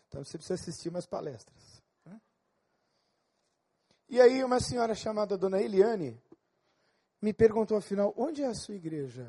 Então 0.08 0.24
você 0.24 0.38
precisa 0.38 0.54
assistir 0.54 0.88
umas 0.88 1.04
palestras. 1.04 1.82
Né? 2.06 2.18
E 4.08 4.18
aí 4.18 4.42
uma 4.42 4.60
senhora 4.60 4.94
chamada 4.94 5.36
Dona 5.36 5.60
Eliane 5.60 6.18
me 7.20 7.32
perguntou 7.32 7.76
afinal, 7.76 8.14
onde 8.16 8.42
é 8.42 8.46
a 8.46 8.54
sua 8.54 8.74
igreja? 8.74 9.28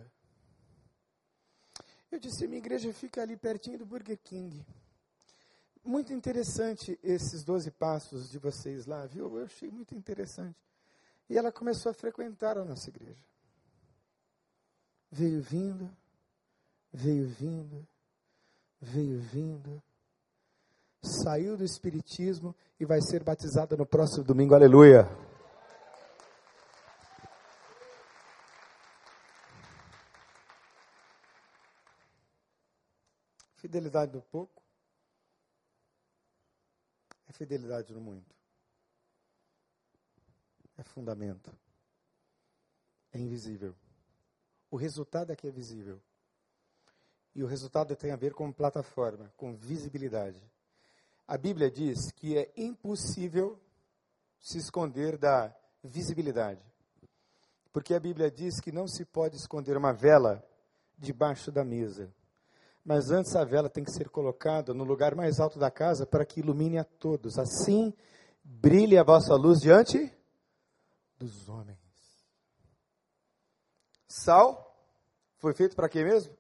Eu 2.12 2.20
disse, 2.20 2.48
minha 2.48 2.58
igreja 2.58 2.92
fica 2.94 3.22
ali 3.22 3.38
pertinho 3.38 3.78
do 3.78 3.86
Burger 3.86 4.18
King. 4.24 4.66
Muito 5.84 6.12
interessante 6.12 7.00
esses 7.04 7.44
12 7.44 7.72
passos 7.72 8.30
de 8.30 8.38
vocês 8.38 8.86
lá, 8.86 9.06
viu? 9.06 9.38
Eu 9.38 9.46
achei 9.46 9.70
muito 9.70 9.96
interessante. 9.96 10.58
E 11.30 11.38
ela 11.38 11.52
começou 11.52 11.92
a 11.92 11.94
frequentar 11.94 12.58
a 12.58 12.66
nossa 12.66 12.90
igreja. 12.90 13.24
Veio 15.12 15.42
vindo, 15.42 15.90
veio 16.92 17.28
vindo, 17.28 17.88
veio 18.82 19.20
vindo, 19.20 19.82
saiu 21.02 21.56
do 21.56 21.64
Espiritismo 21.64 22.56
e 22.80 22.86
vai 22.86 23.02
ser 23.02 23.24
batizada 23.24 23.76
no 23.76 23.86
próximo 23.86 24.24
domingo, 24.24 24.54
aleluia. 24.54 25.08
Fidelidade 33.70 34.12
do 34.12 34.22
pouco, 34.24 34.64
é 37.28 37.34
fidelidade 37.34 37.94
no 37.94 38.02
muito. 38.02 38.36
É 40.76 40.84
fundamento. 40.84 41.56
É 43.14 43.20
invisível. 43.20 43.76
O 44.72 44.76
resultado 44.76 45.32
é 45.32 45.36
que 45.36 45.48
é 45.48 45.52
visível. 45.52 46.02
E 47.36 47.44
o 47.44 47.48
resultado 47.48 47.96
tem 47.96 48.12
a 48.12 48.16
ver 48.16 48.34
com 48.34 48.52
plataforma, 48.52 49.32
com 49.38 49.56
visibilidade. 49.56 50.42
A 51.28 51.38
Bíblia 51.38 51.70
diz 51.70 52.12
que 52.12 52.40
é 52.40 52.52
impossível 52.58 53.62
se 54.40 54.58
esconder 54.58 55.16
da 55.16 55.56
visibilidade. 55.84 56.66
Porque 57.72 57.94
a 57.94 58.00
Bíblia 58.00 58.32
diz 58.32 58.60
que 58.60 58.72
não 58.72 58.88
se 58.88 59.06
pode 59.06 59.36
esconder 59.36 59.78
uma 59.78 59.94
vela 59.94 60.44
debaixo 60.98 61.52
da 61.52 61.64
mesa. 61.64 62.12
Mas 62.84 63.12
antes 63.12 63.36
a 63.36 63.44
vela 63.44 63.70
tem 63.70 63.84
que 63.84 63.92
ser 63.92 64.10
colocada 64.10 64.74
no 64.74 64.84
lugar 64.84 65.16
mais 65.16 65.40
alto 65.40 65.60
da 65.60 65.70
casa 65.70 66.06
para 66.06 66.26
que 66.26 66.40
ilumine 66.40 66.78
a 66.78 66.84
todos. 66.84 67.38
Assim 67.38 67.94
brilhe 68.44 68.98
a 68.98 69.04
vossa 69.04 69.36
luz 69.36 69.60
diante 69.60 70.12
dos 71.18 71.48
homens. 71.50 71.78
Sal 74.08 74.66
foi 75.38 75.54
feito 75.54 75.76
para 75.76 75.90
quê 75.90 76.04
mesmo? 76.04 76.36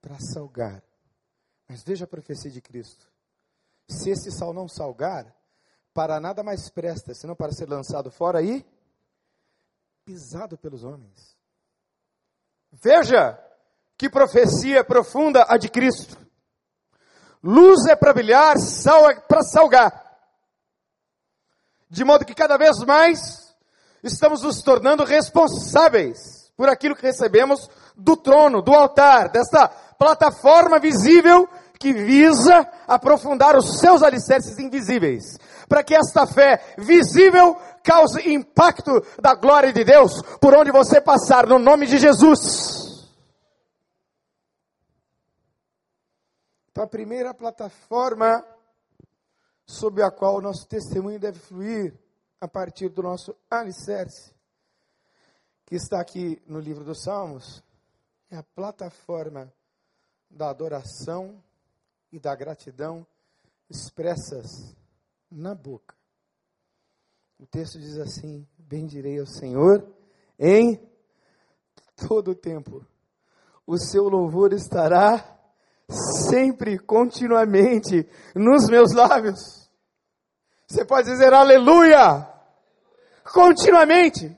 Para 0.00 0.18
salgar. 0.20 0.82
Mas 1.68 1.82
veja 1.82 2.04
a 2.04 2.08
profecia 2.08 2.50
de 2.50 2.60
Cristo. 2.60 3.10
Se 3.88 4.10
esse 4.10 4.30
sal 4.30 4.52
não 4.52 4.68
salgar, 4.68 5.34
para 5.92 6.20
nada 6.20 6.42
mais 6.42 6.68
presta, 6.70 7.12
senão 7.12 7.34
para 7.34 7.52
ser 7.52 7.68
lançado 7.68 8.10
fora 8.10 8.40
e 8.40 8.64
pisado 10.04 10.56
pelos 10.56 10.84
homens. 10.84 11.36
Veja 12.72 13.38
que 14.00 14.08
profecia 14.08 14.82
profunda 14.82 15.44
a 15.46 15.58
de 15.58 15.68
Cristo. 15.68 16.16
Luz 17.42 17.84
é 17.86 17.94
para 17.94 18.14
brilhar, 18.14 18.56
sal 18.58 19.10
é 19.10 19.20
para 19.20 19.42
salgar. 19.42 19.92
De 21.90 22.02
modo 22.02 22.24
que 22.24 22.34
cada 22.34 22.56
vez 22.56 22.78
mais 22.78 23.54
estamos 24.02 24.40
nos 24.40 24.62
tornando 24.62 25.04
responsáveis 25.04 26.50
por 26.56 26.70
aquilo 26.70 26.96
que 26.96 27.02
recebemos 27.02 27.68
do 27.94 28.16
trono, 28.16 28.62
do 28.62 28.72
altar, 28.72 29.28
desta 29.28 29.68
plataforma 29.68 30.78
visível 30.78 31.46
que 31.78 31.92
visa 31.92 32.66
aprofundar 32.88 33.54
os 33.54 33.80
seus 33.80 34.02
alicerces 34.02 34.58
invisíveis, 34.58 35.36
para 35.68 35.84
que 35.84 35.94
esta 35.94 36.26
fé 36.26 36.74
visível 36.78 37.54
cause 37.84 38.32
impacto 38.32 39.04
da 39.20 39.34
glória 39.34 39.74
de 39.74 39.84
Deus 39.84 40.22
por 40.40 40.54
onde 40.54 40.70
você 40.70 41.02
passar, 41.02 41.46
no 41.46 41.58
nome 41.58 41.84
de 41.84 41.98
Jesus. 41.98 42.89
Então, 46.80 46.86
a 46.86 46.88
primeira 46.88 47.34
plataforma 47.34 48.42
sob 49.66 50.02
a 50.02 50.10
qual 50.10 50.36
o 50.36 50.40
nosso 50.40 50.66
testemunho 50.66 51.20
deve 51.20 51.38
fluir 51.38 51.94
a 52.40 52.48
partir 52.48 52.88
do 52.88 53.02
nosso 53.02 53.36
alicerce, 53.50 54.34
que 55.66 55.74
está 55.74 56.00
aqui 56.00 56.42
no 56.46 56.58
livro 56.58 56.82
dos 56.82 57.02
Salmos, 57.02 57.62
é 58.30 58.36
a 58.38 58.42
plataforma 58.42 59.52
da 60.30 60.48
adoração 60.48 61.44
e 62.10 62.18
da 62.18 62.34
gratidão 62.34 63.06
expressas 63.68 64.74
na 65.30 65.54
boca. 65.54 65.94
O 67.38 67.44
texto 67.44 67.78
diz 67.78 67.98
assim: 67.98 68.48
Bendirei 68.58 69.20
ao 69.20 69.26
Senhor 69.26 69.86
em 70.38 70.80
todo 72.08 72.30
o 72.30 72.34
tempo. 72.34 72.86
O 73.66 73.76
seu 73.76 74.08
louvor 74.08 74.54
estará 74.54 75.38
sempre, 76.30 76.78
continuamente, 76.78 78.08
nos 78.34 78.68
meus 78.68 78.92
lábios. 78.94 79.68
Você 80.66 80.84
pode 80.84 81.10
dizer 81.10 81.34
aleluia! 81.34 82.26
Continuamente. 83.32 84.36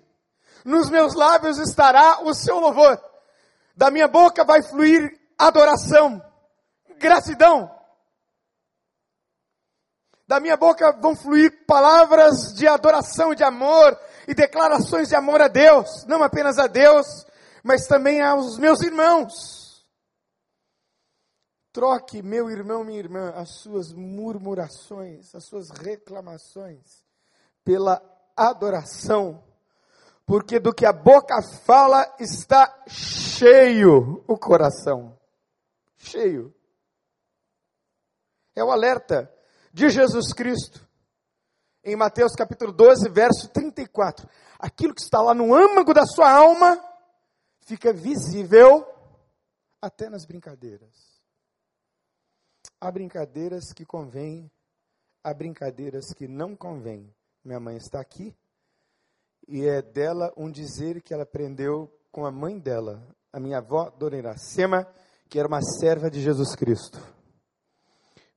Nos 0.64 0.90
meus 0.90 1.14
lábios 1.14 1.58
estará 1.58 2.20
o 2.22 2.34
seu 2.34 2.58
louvor. 2.58 2.98
Da 3.76 3.90
minha 3.90 4.08
boca 4.08 4.44
vai 4.44 4.62
fluir 4.62 5.18
adoração 5.38 6.22
gratidão. 7.02 7.70
Da 10.26 10.40
minha 10.40 10.56
boca 10.56 10.92
vão 10.92 11.14
fluir 11.16 11.66
palavras 11.66 12.54
de 12.54 12.66
adoração, 12.66 13.34
de 13.34 13.42
amor 13.42 13.98
e 14.26 14.34
declarações 14.34 15.08
de 15.08 15.16
amor 15.16 15.42
a 15.42 15.48
Deus, 15.48 16.06
não 16.06 16.22
apenas 16.22 16.58
a 16.58 16.66
Deus, 16.66 17.26
mas 17.62 17.86
também 17.86 18.22
aos 18.22 18.56
meus 18.56 18.80
irmãos. 18.80 19.61
Troque, 21.72 22.22
meu 22.22 22.50
irmão, 22.50 22.84
minha 22.84 22.98
irmã, 22.98 23.30
as 23.30 23.60
suas 23.60 23.94
murmurações, 23.94 25.34
as 25.34 25.44
suas 25.44 25.70
reclamações, 25.70 27.02
pela 27.64 28.02
adoração, 28.36 29.42
porque 30.26 30.60
do 30.60 30.74
que 30.74 30.84
a 30.84 30.92
boca 30.92 31.34
fala 31.64 32.14
está 32.20 32.84
cheio 32.86 34.22
o 34.28 34.38
coração. 34.38 35.18
Cheio. 35.96 36.54
É 38.54 38.62
o 38.62 38.70
alerta 38.70 39.32
de 39.72 39.88
Jesus 39.88 40.34
Cristo. 40.34 40.86
Em 41.82 41.96
Mateus 41.96 42.34
capítulo 42.34 42.70
12, 42.70 43.08
verso 43.08 43.48
34. 43.48 44.28
Aquilo 44.58 44.94
que 44.94 45.00
está 45.00 45.22
lá 45.22 45.32
no 45.32 45.54
âmago 45.54 45.94
da 45.94 46.04
sua 46.04 46.30
alma 46.30 46.78
fica 47.62 47.92
visível 47.92 48.86
até 49.80 50.10
nas 50.10 50.26
brincadeiras. 50.26 51.11
Há 52.82 52.90
brincadeiras 52.90 53.72
que 53.72 53.84
convêm, 53.84 54.50
há 55.22 55.32
brincadeiras 55.32 56.12
que 56.16 56.26
não 56.26 56.56
convêm. 56.56 57.14
Minha 57.44 57.60
mãe 57.60 57.76
está 57.76 58.00
aqui 58.00 58.36
e 59.46 59.64
é 59.64 59.80
dela 59.80 60.32
um 60.36 60.50
dizer 60.50 61.00
que 61.00 61.14
ela 61.14 61.22
aprendeu 61.22 61.88
com 62.10 62.26
a 62.26 62.32
mãe 62.32 62.58
dela, 62.58 63.00
a 63.32 63.38
minha 63.38 63.58
avó, 63.58 63.88
Dona 63.88 64.16
Iracema, 64.16 64.84
que 65.30 65.38
era 65.38 65.46
uma 65.46 65.62
serva 65.62 66.10
de 66.10 66.20
Jesus 66.20 66.56
Cristo. 66.56 66.98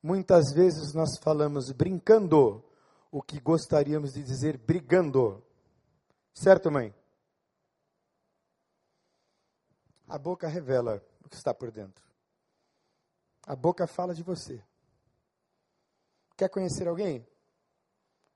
Muitas 0.03 0.53
vezes 0.53 0.93
nós 0.93 1.17
falamos 1.23 1.71
brincando 1.71 2.63
o 3.11 3.23
que 3.23 3.39
gostaríamos 3.39 4.13
de 4.13 4.21
dizer 4.21 4.59
brigando. 4.59 5.43
Certo, 6.35 6.69
mãe? 6.69 6.93
A 10.07 10.19
boca 10.19 10.47
revela 10.47 11.01
o 11.23 11.29
que 11.29 11.35
está 11.35 11.51
por 11.51 11.71
dentro. 11.71 12.04
A 13.45 13.55
boca 13.55 13.85
fala 13.85 14.13
de 14.13 14.23
você. 14.23 14.61
Quer 16.35 16.49
conhecer 16.49 16.87
alguém? 16.87 17.25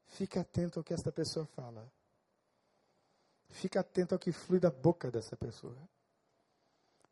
Fique 0.08 0.38
atento 0.38 0.80
ao 0.80 0.84
que 0.84 0.94
esta 0.94 1.12
pessoa 1.12 1.46
fala. 1.46 1.92
Fique 3.50 3.78
atento 3.78 4.14
ao 4.14 4.20
que 4.20 4.32
flui 4.32 4.60
da 4.60 4.70
boca 4.70 5.10
dessa 5.10 5.36
pessoa. 5.36 5.78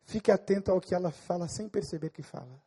Fique 0.04 0.30
atento 0.30 0.70
ao 0.70 0.80
que 0.80 0.94
ela 0.94 1.10
fala 1.10 1.48
sem 1.48 1.68
perceber 1.68 2.10
que 2.10 2.22
fala. 2.22 2.62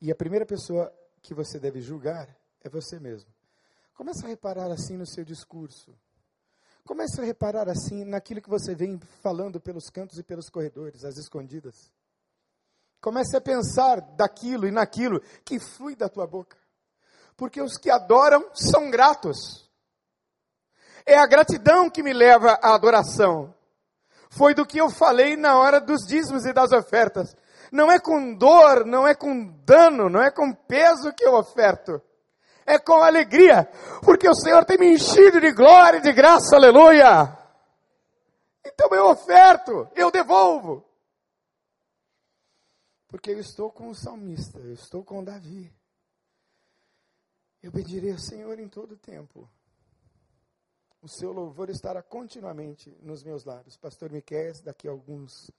E 0.00 0.10
a 0.10 0.14
primeira 0.14 0.46
pessoa 0.46 0.92
que 1.22 1.34
você 1.34 1.58
deve 1.58 1.80
julgar 1.80 2.28
é 2.60 2.68
você 2.68 3.00
mesmo. 3.00 3.30
Comece 3.94 4.24
a 4.24 4.28
reparar 4.28 4.70
assim 4.70 4.96
no 4.96 5.06
seu 5.06 5.24
discurso. 5.24 5.94
Comece 6.84 7.20
a 7.20 7.24
reparar 7.24 7.68
assim 7.68 8.04
naquilo 8.04 8.40
que 8.40 8.48
você 8.48 8.74
vem 8.74 8.98
falando 9.22 9.60
pelos 9.60 9.90
cantos 9.90 10.18
e 10.18 10.22
pelos 10.22 10.48
corredores, 10.48 11.04
às 11.04 11.16
escondidas. 11.16 11.90
Comece 13.00 13.36
a 13.36 13.40
pensar 13.40 14.00
daquilo 14.16 14.66
e 14.66 14.70
naquilo 14.70 15.20
que 15.44 15.58
flui 15.58 15.96
da 15.96 16.08
tua 16.08 16.26
boca. 16.26 16.56
Porque 17.36 17.62
os 17.62 17.78
que 17.78 17.90
adoram 17.90 18.44
são 18.54 18.90
gratos. 18.90 19.70
É 21.06 21.16
a 21.16 21.26
gratidão 21.26 21.88
que 21.88 22.02
me 22.02 22.12
leva 22.12 22.58
à 22.62 22.74
adoração. 22.74 23.54
Foi 24.28 24.54
do 24.54 24.66
que 24.66 24.78
eu 24.78 24.90
falei 24.90 25.36
na 25.36 25.58
hora 25.58 25.80
dos 25.80 26.06
dízimos 26.06 26.44
e 26.44 26.52
das 26.52 26.72
ofertas. 26.72 27.34
Não 27.72 27.90
é 27.90 27.98
com 27.98 28.34
dor, 28.34 28.84
não 28.84 29.06
é 29.06 29.14
com 29.14 29.46
dano, 29.64 30.10
não 30.10 30.22
é 30.22 30.30
com 30.30 30.52
peso 30.52 31.12
que 31.12 31.24
eu 31.24 31.34
oferto. 31.34 32.02
É 32.66 32.78
com 32.78 33.02
alegria, 33.02 33.68
porque 34.02 34.28
o 34.28 34.34
Senhor 34.34 34.64
tem 34.64 34.78
me 34.78 34.92
enchido 34.92 35.40
de 35.40 35.50
glória 35.52 35.98
e 35.98 36.02
de 36.02 36.12
graça, 36.12 36.54
aleluia. 36.54 37.36
Então 38.64 38.88
eu 38.92 39.06
oferto, 39.06 39.88
eu 39.96 40.10
devolvo. 40.10 40.84
Porque 43.10 43.32
eu 43.32 43.40
estou 43.40 43.72
com 43.72 43.88
o 43.88 43.94
salmista, 43.94 44.60
eu 44.60 44.72
estou 44.72 45.04
com 45.04 45.22
Davi. 45.22 45.70
Eu 47.60 47.72
pedirei 47.72 48.12
ao 48.12 48.18
Senhor 48.18 48.58
em 48.60 48.68
todo 48.68 48.92
o 48.92 48.96
tempo. 48.96 49.50
O 51.02 51.08
seu 51.08 51.32
louvor 51.32 51.68
estará 51.70 52.02
continuamente 52.02 52.96
nos 53.02 53.24
meus 53.24 53.44
lábios. 53.44 53.76
Pastor 53.76 54.12
Miquel, 54.12 54.52
daqui 54.62 54.86
a 54.86 54.92
alguns 54.92 55.50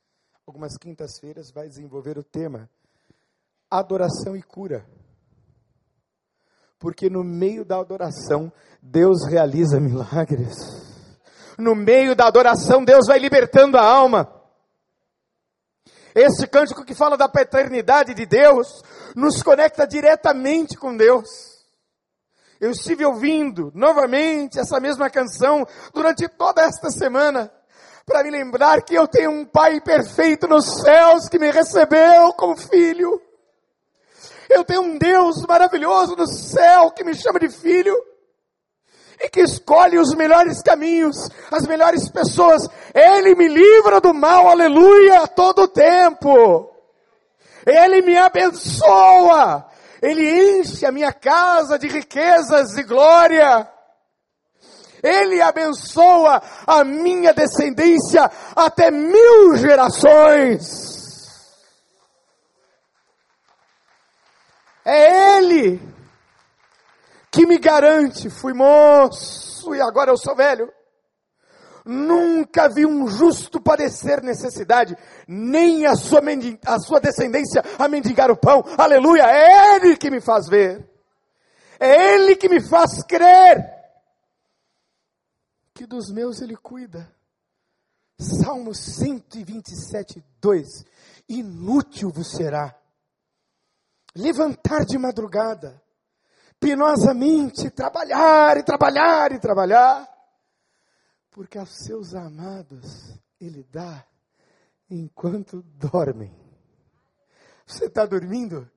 algumas 0.48 0.78
quintas-feiras, 0.78 1.52
vai 1.52 1.68
desenvolver 1.68 2.18
o 2.18 2.24
tema 2.24 2.70
adoração 3.70 4.36
e 4.36 4.42
cura. 4.42 4.86
Porque 6.80 7.10
no 7.10 7.24
meio 7.24 7.64
da 7.64 7.80
adoração, 7.80 8.52
Deus 8.82 9.26
realiza 9.30 9.80
milagres. 9.80 10.56
No 11.58 11.76
meio 11.76 12.16
da 12.16 12.28
adoração, 12.28 12.84
Deus 12.84 13.08
vai 13.08 13.20
libertando 13.20 13.78
a 13.78 13.84
alma. 13.84 14.41
Esse 16.14 16.48
cântico 16.48 16.84
que 16.84 16.94
fala 16.94 17.18
da 17.18 17.30
paternidade 17.30 18.14
de 18.14 18.26
Deus 18.26 18.82
nos 19.16 19.42
conecta 19.42 19.88
diretamente 19.88 20.78
com 20.78 20.96
Deus. 20.96 21.28
Eu 22.60 22.72
estive 22.72 23.06
ouvindo 23.06 23.72
novamente 23.74 24.60
essa 24.60 24.80
mesma 24.80 25.10
canção 25.10 25.66
durante 25.94 26.28
toda 26.28 26.62
esta 26.62 26.92
semana 26.92 27.52
para 28.06 28.24
me 28.24 28.30
lembrar 28.30 28.82
que 28.84 28.94
eu 28.94 29.08
tenho 29.08 29.32
um 29.32 29.46
Pai 29.46 29.80
perfeito 29.82 30.48
nos 30.48 30.82
céus 30.82 31.28
que 31.28 31.40
me 31.40 31.50
recebeu 31.50 32.34
como 32.34 32.58
filho. 32.58 33.22
Eu 34.50 34.64
tenho 34.66 34.82
um 34.82 34.98
Deus 34.98 35.46
maravilhoso 35.48 36.16
no 36.16 36.28
céu 36.28 36.92
que 36.92 37.04
me 37.04 37.16
chama 37.16 37.40
de 37.40 37.50
filho 37.50 37.96
e 39.24 39.30
que 39.30 39.42
escolhe 39.42 40.00
os 40.00 40.16
melhores 40.16 40.62
caminhos, 40.64 41.30
as 41.52 41.68
melhores 41.68 42.10
pessoas. 42.10 42.68
Ele 42.94 43.36
me 43.36 43.48
livra 43.48 44.02
do 44.02 44.14
mal, 44.14 44.50
aleluia, 44.50 45.28
todo 45.28 45.64
o 45.64 45.68
tempo. 45.68 46.72
Ele 47.66 48.02
me 48.02 48.18
abençoa. 48.18 49.68
Ele 50.02 50.60
enche 50.60 50.86
a 50.86 50.92
minha 50.92 51.14
casa 51.14 51.78
de 51.78 51.88
riquezas 51.88 52.76
e 52.78 52.84
glória. 52.84 53.70
Ele 55.04 55.40
abençoa 55.42 56.42
a 56.66 56.84
minha 56.84 57.34
descendência 57.34 58.30
até 58.56 58.90
mil 58.90 59.56
gerações. 59.58 61.00
É 64.84 65.38
Ele 65.38 65.80
que 67.32 67.46
me 67.46 67.58
garante, 67.58 68.30
fui 68.30 68.54
moço 68.54 69.74
e 69.74 69.82
agora 69.82 70.12
eu 70.12 70.18
sou 70.18 70.36
velho. 70.36 70.72
Nunca 71.84 72.70
vi 72.70 72.86
um 72.86 73.08
justo 73.08 73.60
padecer 73.60 74.22
necessidade, 74.22 74.96
nem 75.28 75.86
a 75.86 75.96
sua, 75.96 76.22
a 76.68 76.80
sua 76.80 77.00
descendência 77.00 77.64
a 77.80 77.88
mendigar 77.88 78.30
o 78.30 78.38
pão. 78.38 78.64
Aleluia! 78.78 79.24
É 79.24 79.76
Ele 79.76 79.98
que 79.98 80.12
me 80.12 80.22
faz 80.22 80.48
ver. 80.48 80.88
É 81.80 82.14
Ele 82.14 82.36
que 82.36 82.48
me 82.48 82.62
faz 82.62 83.02
crer 83.04 83.82
que 85.74 85.88
dos 85.88 86.12
meus 86.12 86.42
Ele 86.42 86.56
cuida. 86.56 87.12
Salmo 88.20 88.76
127, 88.76 90.24
2. 90.40 90.68
Inútil 91.28 92.12
vos 92.12 92.30
será 92.30 92.76
levantar 94.14 94.86
de 94.86 94.98
madrugada 95.00 95.81
penosamente 96.62 97.72
trabalhar 97.72 98.56
e 98.58 98.64
trabalhar 98.64 99.32
e 99.32 99.40
trabalhar, 99.40 100.08
porque 101.32 101.58
aos 101.58 101.76
seus 101.84 102.14
amados 102.14 103.20
ele 103.40 103.66
dá 103.72 104.06
enquanto 104.88 105.64
dormem. 105.64 106.32
Você 107.66 107.86
está 107.86 108.06
dormindo? 108.06 108.70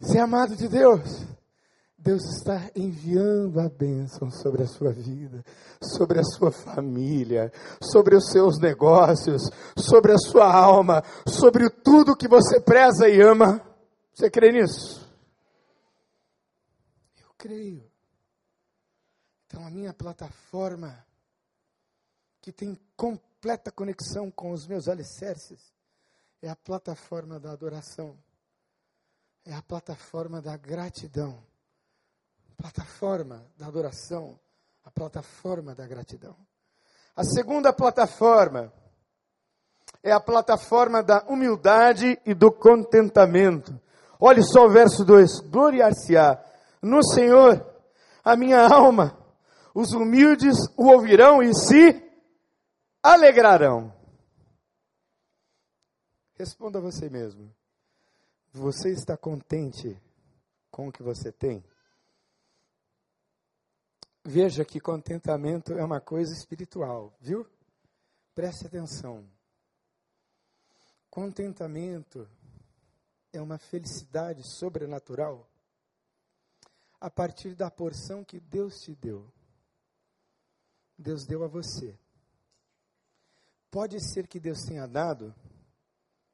Você 0.00 0.18
é 0.18 0.22
amado 0.22 0.56
de 0.56 0.68
Deus? 0.68 1.24
Deus 1.96 2.24
está 2.36 2.68
enviando 2.74 3.60
a 3.60 3.68
bênção 3.68 4.28
sobre 4.28 4.64
a 4.64 4.66
sua 4.66 4.90
vida, 4.92 5.44
sobre 5.80 6.18
a 6.18 6.24
sua 6.24 6.50
família, 6.50 7.52
sobre 7.80 8.16
os 8.16 8.28
seus 8.32 8.58
negócios, 8.58 9.42
sobre 9.78 10.10
a 10.10 10.18
sua 10.18 10.52
alma, 10.52 11.04
sobre 11.28 11.70
tudo 11.70 12.16
que 12.16 12.26
você 12.26 12.60
preza 12.60 13.08
e 13.08 13.22
ama. 13.22 13.60
Você 14.12 14.28
crê 14.28 14.50
nisso? 14.50 15.01
Creio. 17.42 17.90
Então, 19.46 19.66
a 19.66 19.70
minha 19.70 19.92
plataforma, 19.92 21.04
que 22.40 22.52
tem 22.52 22.78
completa 22.96 23.72
conexão 23.72 24.30
com 24.30 24.52
os 24.52 24.64
meus 24.68 24.86
alicerces, 24.86 25.60
é 26.40 26.48
a 26.48 26.54
plataforma 26.54 27.40
da 27.40 27.50
adoração, 27.50 28.16
é 29.44 29.52
a 29.52 29.60
plataforma 29.60 30.40
da 30.40 30.56
gratidão, 30.56 31.42
plataforma 32.56 33.44
da 33.58 33.66
adoração, 33.66 34.38
a 34.84 34.90
plataforma 34.90 35.74
da 35.74 35.84
gratidão. 35.84 36.36
A 37.16 37.24
segunda 37.24 37.72
plataforma 37.72 38.72
é 40.00 40.12
a 40.12 40.20
plataforma 40.20 41.02
da 41.02 41.24
humildade 41.24 42.20
e 42.24 42.34
do 42.34 42.52
contentamento. 42.52 43.78
Olhe 44.20 44.44
só 44.44 44.66
o 44.66 44.70
verso 44.70 45.04
2: 45.04 45.40
gloriar-se-á 45.40 46.51
no 46.82 47.02
Senhor 47.04 47.64
a 48.24 48.36
minha 48.36 48.66
alma, 48.66 49.16
os 49.74 49.92
humildes 49.92 50.56
o 50.76 50.86
ouvirão 50.88 51.42
e 51.42 51.54
se 51.54 52.02
alegrarão. 53.02 53.92
Responda 56.34 56.78
a 56.78 56.82
você 56.82 57.08
mesmo. 57.08 57.54
Você 58.52 58.90
está 58.90 59.16
contente 59.16 59.96
com 60.70 60.88
o 60.88 60.92
que 60.92 61.02
você 61.02 61.32
tem? 61.32 61.64
Veja 64.24 64.64
que 64.64 64.78
contentamento 64.78 65.72
é 65.72 65.84
uma 65.84 66.00
coisa 66.00 66.32
espiritual, 66.32 67.12
viu? 67.20 67.46
Preste 68.34 68.66
atenção. 68.66 69.26
Contentamento 71.10 72.28
é 73.32 73.40
uma 73.40 73.58
felicidade 73.58 74.42
sobrenatural 74.44 75.48
a 77.02 77.10
partir 77.10 77.56
da 77.56 77.68
porção 77.68 78.24
que 78.24 78.38
Deus 78.38 78.80
te 78.80 78.94
deu. 78.94 79.28
Deus 80.96 81.26
deu 81.26 81.42
a 81.42 81.48
você. 81.48 81.98
Pode 83.72 83.98
ser 84.12 84.28
que 84.28 84.38
Deus 84.38 84.62
tenha 84.62 84.86
dado, 84.86 85.34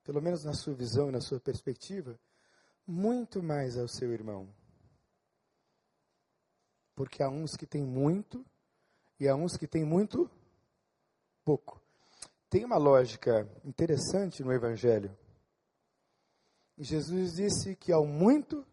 pelo 0.05 0.21
menos 0.21 0.45
na 0.45 0.53
sua 0.53 0.75
visão 0.75 1.09
e 1.09 1.13
na 1.13 1.23
sua 1.23 1.41
perspectiva, 1.41 2.21
muito 2.87 3.43
mais 3.43 3.79
ao 3.79 3.89
seu 3.89 4.13
irmão. 4.13 4.47
Porque 6.95 7.23
há 7.23 7.31
uns 7.31 7.57
que 7.57 7.67
têm 7.67 7.83
muito 7.83 8.45
e 9.19 9.27
há 9.27 9.35
uns 9.35 9.57
que 9.57 9.67
têm 9.67 9.87
muito 9.87 10.31
pouco. 11.47 11.81
Tem 12.51 12.63
uma 12.63 12.77
lógica 12.77 13.51
interessante 13.65 14.43
no 14.43 14.53
Evangelho. 14.53 15.17
Jesus 16.77 17.37
disse 17.37 17.75
que 17.75 17.91
ao 17.91 18.05
muito 18.05 18.67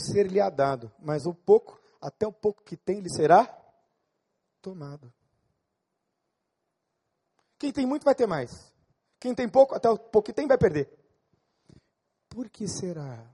ser-lhe-á 0.00 0.50
dado, 0.50 0.92
mas 0.98 1.26
o 1.26 1.34
pouco, 1.34 1.80
até 2.00 2.26
o 2.26 2.32
pouco 2.32 2.62
que 2.62 2.76
tem, 2.76 3.00
lhe 3.00 3.10
será 3.10 3.46
tomado. 4.60 5.12
Quem 7.58 7.72
tem 7.72 7.86
muito 7.86 8.04
vai 8.04 8.14
ter 8.14 8.26
mais. 8.26 8.50
Quem 9.18 9.34
tem 9.34 9.48
pouco, 9.48 9.74
até 9.74 9.88
o 9.88 9.98
pouco 9.98 10.26
que 10.26 10.32
tem, 10.32 10.46
vai 10.46 10.58
perder. 10.58 10.90
Por 12.28 12.50
que 12.50 12.68
será? 12.68 13.24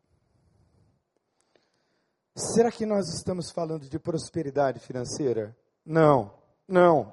Será 2.35 2.71
que 2.71 2.87
nós 2.87 3.09
estamos 3.09 3.51
falando 3.51 3.89
de 3.89 3.99
prosperidade 3.99 4.81
financeira? 4.81 5.57
Não, 5.85 6.33
não. 6.67 7.13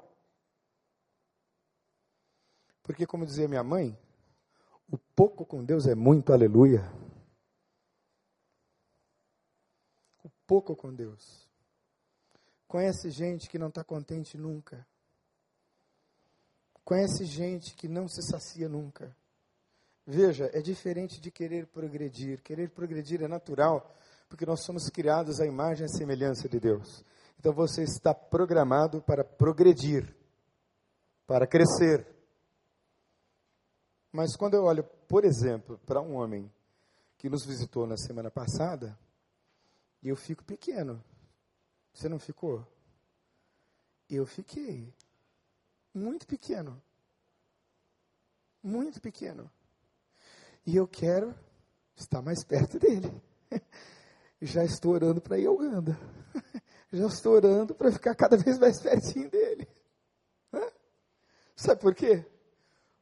Porque, 2.82 3.06
como 3.06 3.26
dizia 3.26 3.48
minha 3.48 3.62
mãe, 3.62 3.98
o 4.90 4.96
pouco 4.96 5.44
com 5.44 5.64
Deus 5.64 5.86
é 5.86 5.94
muito, 5.94 6.32
aleluia. 6.32 6.90
Pouco 10.50 10.74
com 10.74 10.92
Deus. 10.92 11.48
Conhece 12.66 13.08
gente 13.08 13.48
que 13.48 13.56
não 13.56 13.68
está 13.68 13.84
contente 13.84 14.36
nunca. 14.36 14.84
Conhece 16.84 17.24
gente 17.24 17.76
que 17.76 17.86
não 17.86 18.08
se 18.08 18.20
sacia 18.20 18.68
nunca. 18.68 19.16
Veja, 20.04 20.50
é 20.52 20.60
diferente 20.60 21.20
de 21.20 21.30
querer 21.30 21.68
progredir. 21.68 22.42
Querer 22.42 22.68
progredir 22.70 23.22
é 23.22 23.28
natural, 23.28 23.94
porque 24.28 24.44
nós 24.44 24.64
somos 24.64 24.88
criados 24.88 25.40
à 25.40 25.46
imagem 25.46 25.86
e 25.86 25.96
semelhança 25.96 26.48
de 26.48 26.58
Deus. 26.58 27.04
Então 27.38 27.52
você 27.52 27.84
está 27.84 28.12
programado 28.12 29.00
para 29.00 29.22
progredir, 29.22 30.12
para 31.28 31.46
crescer. 31.46 32.04
Mas 34.10 34.34
quando 34.34 34.54
eu 34.54 34.64
olho, 34.64 34.82
por 35.06 35.24
exemplo, 35.24 35.78
para 35.86 36.00
um 36.00 36.16
homem 36.16 36.52
que 37.16 37.30
nos 37.30 37.46
visitou 37.46 37.86
na 37.86 37.96
semana 37.96 38.32
passada, 38.32 38.98
e 40.02 40.08
eu 40.08 40.16
fico 40.16 40.44
pequeno. 40.44 41.02
Você 41.92 42.08
não 42.08 42.18
ficou? 42.18 42.66
Eu 44.08 44.26
fiquei. 44.26 44.92
Muito 45.94 46.26
pequeno. 46.26 46.80
Muito 48.62 49.00
pequeno. 49.00 49.50
E 50.66 50.76
eu 50.76 50.86
quero 50.86 51.34
estar 51.96 52.22
mais 52.22 52.44
perto 52.44 52.78
dele. 52.78 53.10
Já 54.40 54.64
estou 54.64 54.92
orando 54.92 55.20
para 55.20 55.38
ir 55.38 55.46
ao 55.46 55.54
Uganda. 55.54 55.98
Já 56.92 57.06
estou 57.06 57.34
orando 57.34 57.74
para 57.74 57.92
ficar 57.92 58.14
cada 58.14 58.36
vez 58.36 58.58
mais 58.58 58.80
pertinho 58.80 59.30
dele. 59.30 59.68
Sabe 61.60 61.78
por 61.78 61.94
quê? 61.94 62.24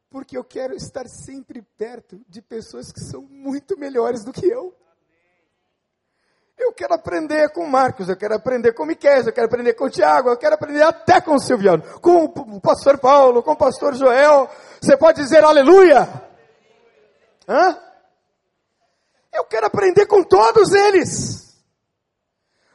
Porque 0.09 0.37
eu 0.37 0.43
quero 0.43 0.75
estar 0.75 1.07
sempre 1.07 1.61
perto 1.77 2.19
de 2.27 2.41
pessoas 2.41 2.91
que 2.91 2.99
são 2.99 3.21
muito 3.21 3.79
melhores 3.79 4.25
do 4.25 4.33
que 4.33 4.45
eu. 4.45 4.75
Quero 6.79 6.93
aprender 6.93 7.49
com 7.49 7.67
Marcos, 7.67 8.07
eu 8.07 8.15
quero 8.15 8.35
aprender 8.35 8.71
com 8.71 8.85
Miquel, 8.85 9.25
eu 9.25 9.33
quero 9.33 9.47
aprender 9.47 9.73
com 9.73 9.89
Tiago, 9.89 10.29
eu 10.29 10.37
quero 10.37 10.55
aprender 10.55 10.81
até 10.81 11.19
com 11.19 11.35
o 11.35 11.39
Silviano, 11.39 11.83
com 11.99 12.23
o 12.23 12.61
pastor 12.61 12.97
Paulo, 12.97 13.43
com 13.43 13.51
o 13.51 13.57
pastor 13.57 13.95
Joel. 13.95 14.49
Você 14.81 14.95
pode 14.95 15.21
dizer 15.21 15.43
aleluia? 15.43 16.07
Hã? 17.45 17.77
Eu 19.33 19.43
quero 19.43 19.65
aprender 19.65 20.05
com 20.05 20.23
todos 20.23 20.71
eles. 20.71 21.53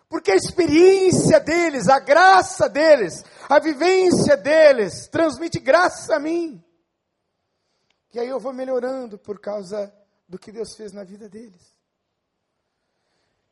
Porque 0.06 0.32
a 0.32 0.36
experiência 0.36 1.40
deles, 1.40 1.88
a 1.88 1.98
graça 1.98 2.68
deles, 2.68 3.24
a 3.48 3.58
vivência 3.58 4.36
deles, 4.36 5.08
transmite 5.08 5.58
graça 5.58 6.16
a 6.16 6.20
mim. 6.20 6.62
E 8.12 8.20
aí 8.20 8.28
eu 8.28 8.38
vou 8.38 8.52
melhorando 8.52 9.16
por 9.16 9.40
causa 9.40 9.90
do 10.28 10.38
que 10.38 10.52
Deus 10.52 10.76
fez 10.76 10.92
na 10.92 11.04
vida 11.04 11.26
deles. 11.26 11.73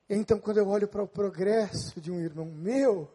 Então, 0.09 0.39
quando 0.39 0.59
eu 0.59 0.69
olho 0.69 0.89
para 0.89 1.03
o 1.03 1.09
progresso 1.09 2.01
de 2.01 2.11
um 2.11 2.21
irmão 2.21 2.47
meu, 2.47 3.09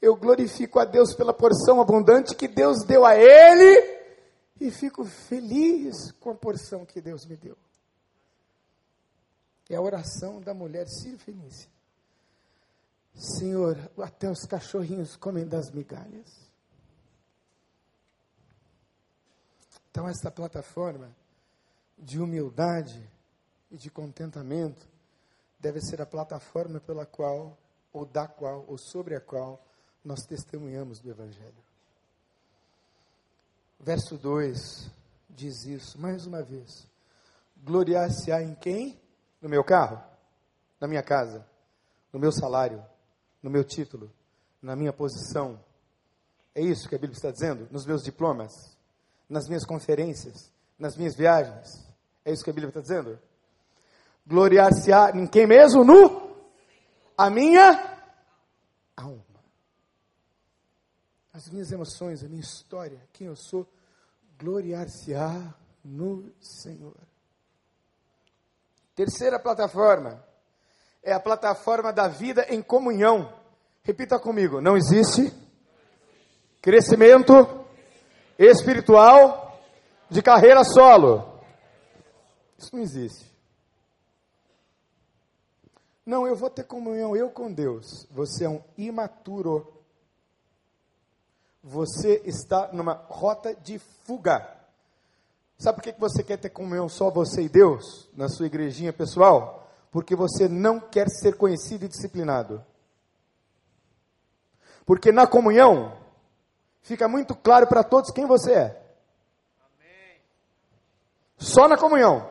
eu 0.00 0.16
glorifico 0.16 0.78
a 0.78 0.84
Deus 0.84 1.14
pela 1.14 1.34
porção 1.34 1.80
abundante 1.80 2.34
que 2.34 2.48
Deus 2.48 2.84
deu 2.86 3.04
a 3.04 3.16
ele 3.16 4.00
e 4.60 4.70
fico 4.70 5.04
feliz 5.04 6.12
com 6.12 6.30
a 6.30 6.34
porção 6.34 6.86
que 6.86 7.00
Deus 7.00 7.26
me 7.26 7.36
deu. 7.36 7.56
É 9.68 9.76
a 9.76 9.80
oração 9.80 10.40
da 10.40 10.52
mulher 10.52 10.86
Ciro. 10.88 11.18
Senhor, 13.14 13.76
até 13.98 14.30
os 14.30 14.44
cachorrinhos 14.44 15.16
comem 15.16 15.46
das 15.46 15.70
migalhas. 15.70 16.50
Então, 19.90 20.08
esta 20.08 20.30
plataforma 20.30 21.14
de 21.98 22.20
humildade 22.20 23.08
e 23.70 23.76
de 23.76 23.90
contentamento 23.90 24.88
deve 25.60 25.80
ser 25.80 26.00
a 26.00 26.06
plataforma 26.06 26.80
pela 26.80 27.06
qual, 27.06 27.56
ou 27.92 28.04
da 28.04 28.26
qual, 28.26 28.64
ou 28.66 28.78
sobre 28.78 29.14
a 29.14 29.20
qual 29.20 29.62
nós 30.04 30.24
testemunhamos 30.26 31.00
do 31.00 31.10
Evangelho. 31.10 31.62
Verso 33.78 34.16
2 34.16 34.90
diz 35.28 35.64
isso, 35.64 36.00
mais 36.00 36.26
uma 36.26 36.42
vez. 36.42 36.86
Gloriar-se-á 37.62 38.42
em 38.42 38.54
quem? 38.54 39.00
No 39.40 39.48
meu 39.48 39.62
carro? 39.62 40.02
Na 40.80 40.88
minha 40.88 41.02
casa? 41.02 41.46
No 42.12 42.18
meu 42.18 42.32
salário? 42.32 42.84
No 43.42 43.50
meu 43.50 43.64
título? 43.64 44.10
Na 44.60 44.74
minha 44.74 44.92
posição? 44.92 45.62
É 46.54 46.60
isso 46.60 46.88
que 46.88 46.94
a 46.94 46.98
Bíblia 46.98 47.16
está 47.16 47.30
dizendo? 47.30 47.68
Nos 47.70 47.86
meus 47.86 48.02
diplomas? 48.02 48.52
nas 49.30 49.46
minhas 49.46 49.64
conferências, 49.64 50.50
nas 50.76 50.96
minhas 50.96 51.14
viagens. 51.14 51.86
É 52.24 52.32
isso 52.32 52.42
que 52.42 52.50
a 52.50 52.52
Bíblia 52.52 52.70
está 52.70 52.80
dizendo? 52.80 53.16
Gloriar-se-á 54.30 55.10
em 55.10 55.26
quem 55.26 55.44
mesmo? 55.44 55.82
No? 55.84 56.30
A 57.18 57.28
minha 57.28 57.98
alma. 58.96 59.24
As 61.32 61.48
minhas 61.48 61.72
emoções, 61.72 62.22
a 62.22 62.28
minha 62.28 62.40
história, 62.40 63.02
quem 63.12 63.26
eu 63.26 63.34
sou, 63.34 63.66
gloriar-se-á 64.38 65.52
no 65.84 66.32
Senhor. 66.40 66.96
Terceira 68.94 69.40
plataforma 69.40 70.24
é 71.02 71.12
a 71.12 71.18
plataforma 71.18 71.92
da 71.92 72.06
vida 72.06 72.46
em 72.50 72.62
comunhão. 72.62 73.36
Repita 73.82 74.16
comigo: 74.16 74.60
não 74.60 74.76
existe 74.76 75.32
crescimento 76.62 77.64
espiritual 78.38 79.60
de 80.08 80.22
carreira 80.22 80.62
solo. 80.62 81.42
Isso 82.56 82.76
não 82.76 82.82
existe. 82.82 83.29
Não, 86.04 86.26
eu 86.26 86.34
vou 86.34 86.50
ter 86.50 86.64
comunhão 86.64 87.16
eu 87.16 87.30
com 87.30 87.52
Deus. 87.52 88.06
Você 88.10 88.44
é 88.44 88.48
um 88.48 88.62
imaturo. 88.76 89.72
Você 91.62 92.22
está 92.24 92.72
numa 92.72 92.94
rota 93.08 93.54
de 93.54 93.78
fuga. 93.78 94.56
Sabe 95.58 95.76
por 95.76 95.82
que 95.84 96.00
você 96.00 96.22
quer 96.22 96.38
ter 96.38 96.48
comunhão 96.48 96.88
só 96.88 97.10
você 97.10 97.42
e 97.42 97.48
Deus 97.48 98.08
na 98.16 98.28
sua 98.28 98.46
igrejinha 98.46 98.92
pessoal? 98.92 99.70
Porque 99.90 100.16
você 100.16 100.48
não 100.48 100.80
quer 100.80 101.08
ser 101.10 101.36
conhecido 101.36 101.84
e 101.84 101.88
disciplinado. 101.88 102.64
Porque 104.86 105.12
na 105.12 105.26
comunhão 105.26 105.96
fica 106.80 107.06
muito 107.06 107.34
claro 107.34 107.66
para 107.66 107.84
todos 107.84 108.10
quem 108.10 108.26
você 108.26 108.52
é. 108.52 108.82
Só 111.36 111.68
na 111.68 111.76
comunhão. 111.76 112.30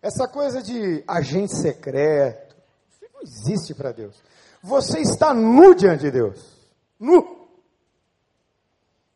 Essa 0.00 0.28
coisa 0.28 0.62
de 0.62 1.02
agente 1.06 1.56
secreto, 1.56 2.47
não 3.18 3.22
existe 3.22 3.74
para 3.74 3.92
Deus. 3.92 4.22
Você 4.62 5.00
está 5.00 5.34
nu 5.34 5.74
diante 5.74 6.02
de 6.02 6.10
Deus. 6.10 6.40
Nu. 6.98 7.48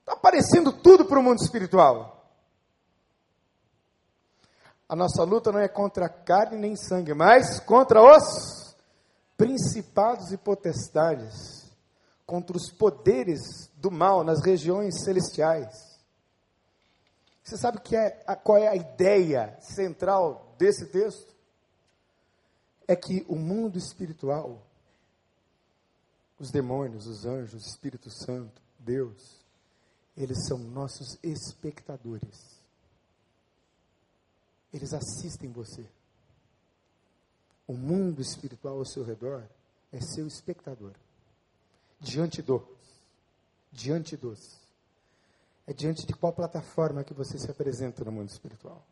Está 0.00 0.14
aparecendo 0.14 0.72
tudo 0.72 1.04
para 1.04 1.18
o 1.18 1.22
mundo 1.22 1.40
espiritual. 1.40 2.26
A 4.88 4.96
nossa 4.96 5.22
luta 5.22 5.52
não 5.52 5.60
é 5.60 5.68
contra 5.68 6.08
carne 6.08 6.58
nem 6.58 6.76
sangue, 6.76 7.14
mas 7.14 7.60
contra 7.60 8.02
os 8.02 8.76
principados 9.36 10.32
e 10.32 10.36
potestades 10.36 11.62
contra 12.26 12.56
os 12.56 12.70
poderes 12.70 13.70
do 13.76 13.90
mal 13.90 14.24
nas 14.24 14.40
regiões 14.42 15.02
celestiais. 15.02 16.00
Você 17.42 17.56
sabe 17.56 17.80
que 17.80 17.96
é, 17.96 18.10
qual 18.42 18.56
é 18.56 18.68
a 18.68 18.76
ideia 18.76 19.56
central 19.60 20.54
desse 20.56 20.86
texto? 20.86 21.31
É 22.86 22.96
que 22.96 23.24
o 23.28 23.36
mundo 23.36 23.78
espiritual, 23.78 24.66
os 26.38 26.50
demônios, 26.50 27.06
os 27.06 27.24
anjos, 27.24 27.64
o 27.64 27.68
Espírito 27.68 28.10
Santo, 28.10 28.60
Deus, 28.78 29.42
eles 30.16 30.46
são 30.46 30.58
nossos 30.58 31.18
espectadores. 31.22 32.60
Eles 34.72 34.92
assistem 34.92 35.50
você. 35.50 35.86
O 37.66 37.74
mundo 37.74 38.20
espiritual 38.20 38.78
ao 38.78 38.84
seu 38.84 39.04
redor 39.04 39.46
é 39.92 40.00
seu 40.00 40.26
espectador 40.26 40.94
diante 42.02 42.42
dos. 42.42 42.62
Diante 43.70 44.16
dos. 44.16 44.60
É 45.66 45.72
diante 45.72 46.04
de 46.04 46.12
qual 46.12 46.32
plataforma 46.32 47.04
que 47.04 47.14
você 47.14 47.38
se 47.38 47.50
apresenta 47.50 48.04
no 48.04 48.12
mundo 48.12 48.28
espiritual? 48.28 48.84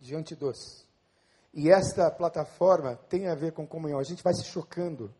Diante 0.00 0.34
dos. 0.34 0.86
E 1.52 1.70
esta 1.70 2.10
plataforma 2.10 2.98
tem 3.08 3.28
a 3.28 3.34
ver 3.34 3.52
com 3.52 3.66
comunhão. 3.66 3.98
A 3.98 4.04
gente 4.04 4.22
vai 4.22 4.34
se 4.34 4.44
chocando. 4.44 5.12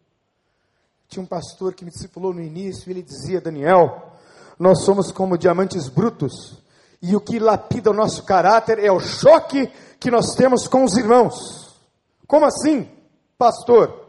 Tinha 1.09 1.23
um 1.23 1.27
pastor 1.27 1.75
que 1.75 1.85
me 1.85 1.91
discipulou 1.91 2.35
no 2.35 2.43
início, 2.43 2.88
e 2.88 2.93
ele 2.93 3.03
dizia, 3.03 3.41
Daniel, 3.41 4.12
nós 4.59 4.85
somos 4.85 5.11
como 5.11 5.38
diamantes 5.38 5.88
brutos, 5.88 6.62
e 7.01 7.17
o 7.17 7.21
que 7.21 7.38
lapida 7.38 7.91
o 7.91 7.95
nosso 7.95 8.25
caráter 8.25 8.79
é 8.79 8.93
o 8.93 9.01
choque 9.01 9.67
que 9.99 10.11
nós 10.11 10.35
temos 10.35 10.69
com 10.69 10.85
os 10.85 10.97
irmãos. 10.97 11.79
Como 12.27 12.45
assim, 12.45 12.91
pastor? 13.38 14.09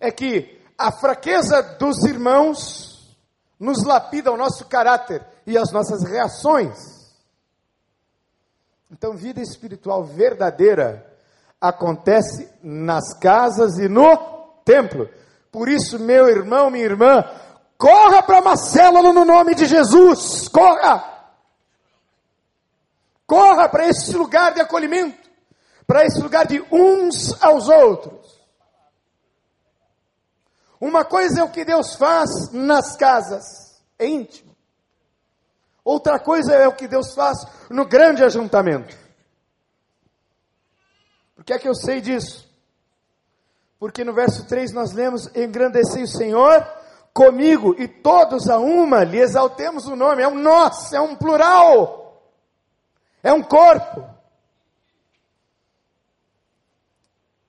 é 0.00 0.10
que 0.10 0.58
a 0.76 0.92
fraqueza 0.92 1.62
dos 1.78 2.04
irmãos 2.04 3.16
nos 3.58 3.84
lapida 3.84 4.30
o 4.30 4.36
nosso 4.36 4.64
caráter 4.66 5.24
e 5.46 5.58
as 5.58 5.72
nossas 5.72 6.04
reações. 6.04 6.97
Então, 8.90 9.16
vida 9.16 9.40
espiritual 9.40 10.04
verdadeira 10.04 11.06
acontece 11.60 12.50
nas 12.62 13.12
casas 13.18 13.78
e 13.78 13.88
no 13.88 14.16
templo. 14.64 15.08
Por 15.50 15.68
isso, 15.68 15.98
meu 15.98 16.28
irmão, 16.28 16.70
minha 16.70 16.84
irmã, 16.84 17.24
corra 17.76 18.22
para 18.22 18.40
Marcelo 18.40 19.12
no 19.12 19.24
nome 19.24 19.54
de 19.54 19.66
Jesus, 19.66 20.48
corra! 20.48 21.16
Corra 23.26 23.68
para 23.68 23.86
esse 23.86 24.16
lugar 24.16 24.54
de 24.54 24.60
acolhimento, 24.60 25.28
para 25.86 26.04
esse 26.06 26.18
lugar 26.20 26.46
de 26.46 26.64
uns 26.72 27.42
aos 27.42 27.68
outros. 27.68 28.38
Uma 30.80 31.04
coisa 31.04 31.40
é 31.40 31.44
o 31.44 31.50
que 31.50 31.64
Deus 31.64 31.94
faz 31.96 32.50
nas 32.52 32.96
casas, 32.96 33.82
é 33.98 34.06
íntimo. 34.06 34.56
Outra 35.88 36.18
coisa 36.18 36.54
é 36.54 36.68
o 36.68 36.74
que 36.74 36.86
Deus 36.86 37.14
faz 37.14 37.38
no 37.70 37.86
grande 37.86 38.22
ajuntamento. 38.22 38.94
Por 41.34 41.42
que 41.42 41.54
é 41.54 41.58
que 41.58 41.66
eu 41.66 41.74
sei 41.74 42.02
disso? 42.02 42.46
Porque 43.78 44.04
no 44.04 44.12
verso 44.12 44.46
3 44.46 44.70
nós 44.74 44.92
lemos: 44.92 45.34
Engrandecei 45.34 46.02
o 46.02 46.06
Senhor 46.06 46.62
comigo, 47.14 47.74
e 47.78 47.88
todos 47.88 48.50
a 48.50 48.58
uma 48.58 49.02
lhe 49.02 49.18
exaltemos 49.18 49.86
o 49.86 49.96
nome. 49.96 50.22
É 50.22 50.28
um 50.28 50.34
nós, 50.34 50.92
é 50.92 51.00
um 51.00 51.16
plural, 51.16 52.22
é 53.22 53.32
um 53.32 53.42
corpo. 53.42 54.06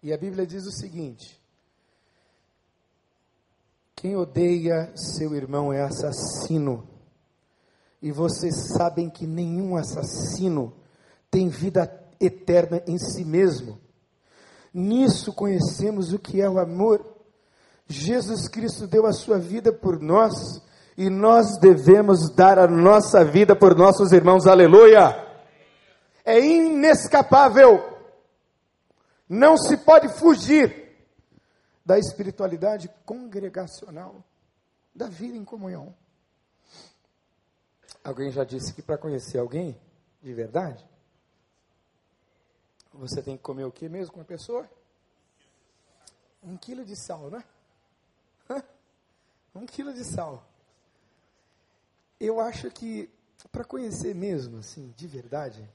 E 0.01 0.13
a 0.13 0.17
Bíblia 0.17 0.47
diz 0.47 0.65
o 0.65 0.71
seguinte: 0.71 1.37
quem 3.97 4.15
odeia 4.15 4.93
seu 4.95 5.35
irmão 5.35 5.73
é 5.73 5.81
assassino. 5.81 6.98
E 8.01 8.11
vocês 8.11 8.73
sabem 8.75 9.09
que 9.09 9.27
nenhum 9.27 9.75
assassino 9.75 10.73
tem 11.29 11.49
vida 11.49 11.91
eterna 12.19 12.81
em 12.87 12.97
si 12.97 13.25
mesmo. 13.25 13.79
Nisso 14.73 15.33
conhecemos 15.33 16.13
o 16.13 16.19
que 16.19 16.41
é 16.41 16.49
o 16.49 16.59
amor. 16.59 17.05
Jesus 17.87 18.47
Cristo 18.47 18.87
deu 18.87 19.05
a 19.05 19.13
sua 19.13 19.37
vida 19.39 19.73
por 19.73 19.99
nós 19.99 20.61
e 20.97 21.09
nós 21.09 21.57
devemos 21.57 22.29
dar 22.35 22.59
a 22.59 22.67
nossa 22.67 23.25
vida 23.25 23.55
por 23.55 23.75
nossos 23.75 24.11
irmãos. 24.11 24.47
Aleluia! 24.47 25.29
é 26.29 26.39
inescapável. 26.39 27.97
Não 29.27 29.57
se 29.57 29.77
pode 29.77 30.09
fugir 30.09 30.95
da 31.83 31.97
espiritualidade 31.97 32.89
congregacional, 33.03 34.23
da 34.93 35.07
vida 35.07 35.35
em 35.35 35.43
comunhão. 35.43 35.95
Alguém 38.03 38.31
já 38.31 38.43
disse 38.43 38.73
que 38.73 38.81
para 38.81 38.97
conhecer 38.97 39.37
alguém 39.37 39.79
de 40.21 40.33
verdade, 40.33 40.85
você 42.93 43.21
tem 43.21 43.37
que 43.37 43.43
comer 43.43 43.65
o 43.65 43.71
que 43.71 43.87
mesmo 43.87 44.13
com 44.13 44.21
a 44.21 44.25
pessoa? 44.25 44.69
Um 46.43 46.57
quilo 46.57 46.85
de 46.85 46.95
sal, 46.95 47.29
né? 47.29 47.43
Um 49.53 49.65
quilo 49.65 49.93
de 49.93 50.03
sal. 50.03 50.43
Eu 52.19 52.39
acho 52.39 52.69
que 52.71 53.09
para 53.51 53.63
conhecer 53.63 54.13
mesmo, 54.13 54.57
assim, 54.59 54.93
de 54.97 55.07
verdade, 55.07 55.67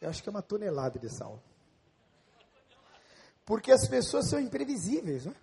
eu 0.00 0.08
acho 0.08 0.22
que 0.22 0.28
é 0.28 0.30
uma 0.30 0.42
tonelada 0.42 0.98
de 0.98 1.08
sal. 1.08 1.42
Porque 3.44 3.70
as 3.70 3.88
pessoas 3.88 4.28
são 4.28 4.40
imprevisíveis, 4.40 5.26
né? 5.26 5.34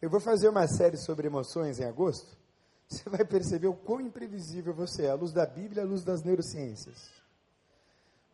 Eu 0.00 0.10
vou 0.10 0.20
fazer 0.20 0.48
uma 0.48 0.66
série 0.68 0.96
sobre 0.96 1.26
emoções 1.26 1.78
em 1.80 1.84
agosto. 1.84 2.36
Você 2.88 3.08
vai 3.08 3.24
perceber 3.24 3.66
o 3.66 3.74
quão 3.74 4.00
imprevisível 4.00 4.74
você 4.74 5.06
é, 5.06 5.10
à 5.10 5.14
luz 5.14 5.32
da 5.32 5.46
Bíblia, 5.46 5.82
à 5.82 5.86
luz 5.86 6.04
das 6.04 6.22
neurociências. 6.22 7.08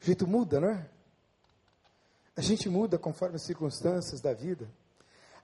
O 0.00 0.04
jeito 0.04 0.26
muda, 0.26 0.60
não 0.60 0.70
é? 0.70 0.88
A 2.36 2.40
gente 2.40 2.68
muda 2.68 2.98
conforme 2.98 3.36
as 3.36 3.44
circunstâncias 3.44 4.20
da 4.20 4.32
vida. 4.32 4.68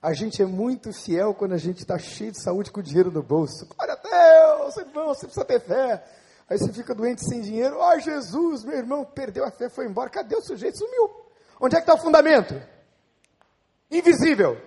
A 0.01 0.13
gente 0.13 0.41
é 0.41 0.45
muito 0.45 0.93
fiel 0.93 1.33
quando 1.33 1.53
a 1.53 1.57
gente 1.57 1.79
está 1.79 1.97
cheio 1.97 2.31
de 2.31 2.41
saúde 2.41 2.71
com 2.71 2.81
dinheiro 2.81 3.11
no 3.11 3.23
bolso. 3.23 3.65
Glória 3.65 3.93
a 3.93 3.97
Deus, 3.97 4.77
irmão, 4.77 5.07
você 5.07 5.25
precisa 5.25 5.45
ter 5.45 5.59
fé. 5.59 6.03
Aí 6.49 6.57
você 6.57 6.71
fica 6.71 6.95
doente 6.95 7.27
sem 7.27 7.41
dinheiro. 7.41 7.77
Ó 7.77 7.93
oh, 7.93 7.99
Jesus, 7.99 8.63
meu 8.63 8.77
irmão, 8.77 9.03
perdeu 9.03 9.43
a 9.45 9.51
fé, 9.51 9.69
foi 9.69 9.85
embora. 9.85 10.09
Cadê 10.09 10.35
o 10.35 10.41
sujeito? 10.41 10.77
Sumiu. 10.77 11.09
Onde 11.59 11.75
é 11.75 11.79
que 11.79 11.83
está 11.89 11.95
o 11.95 12.03
fundamento? 12.03 12.55
Invisível. 13.91 14.57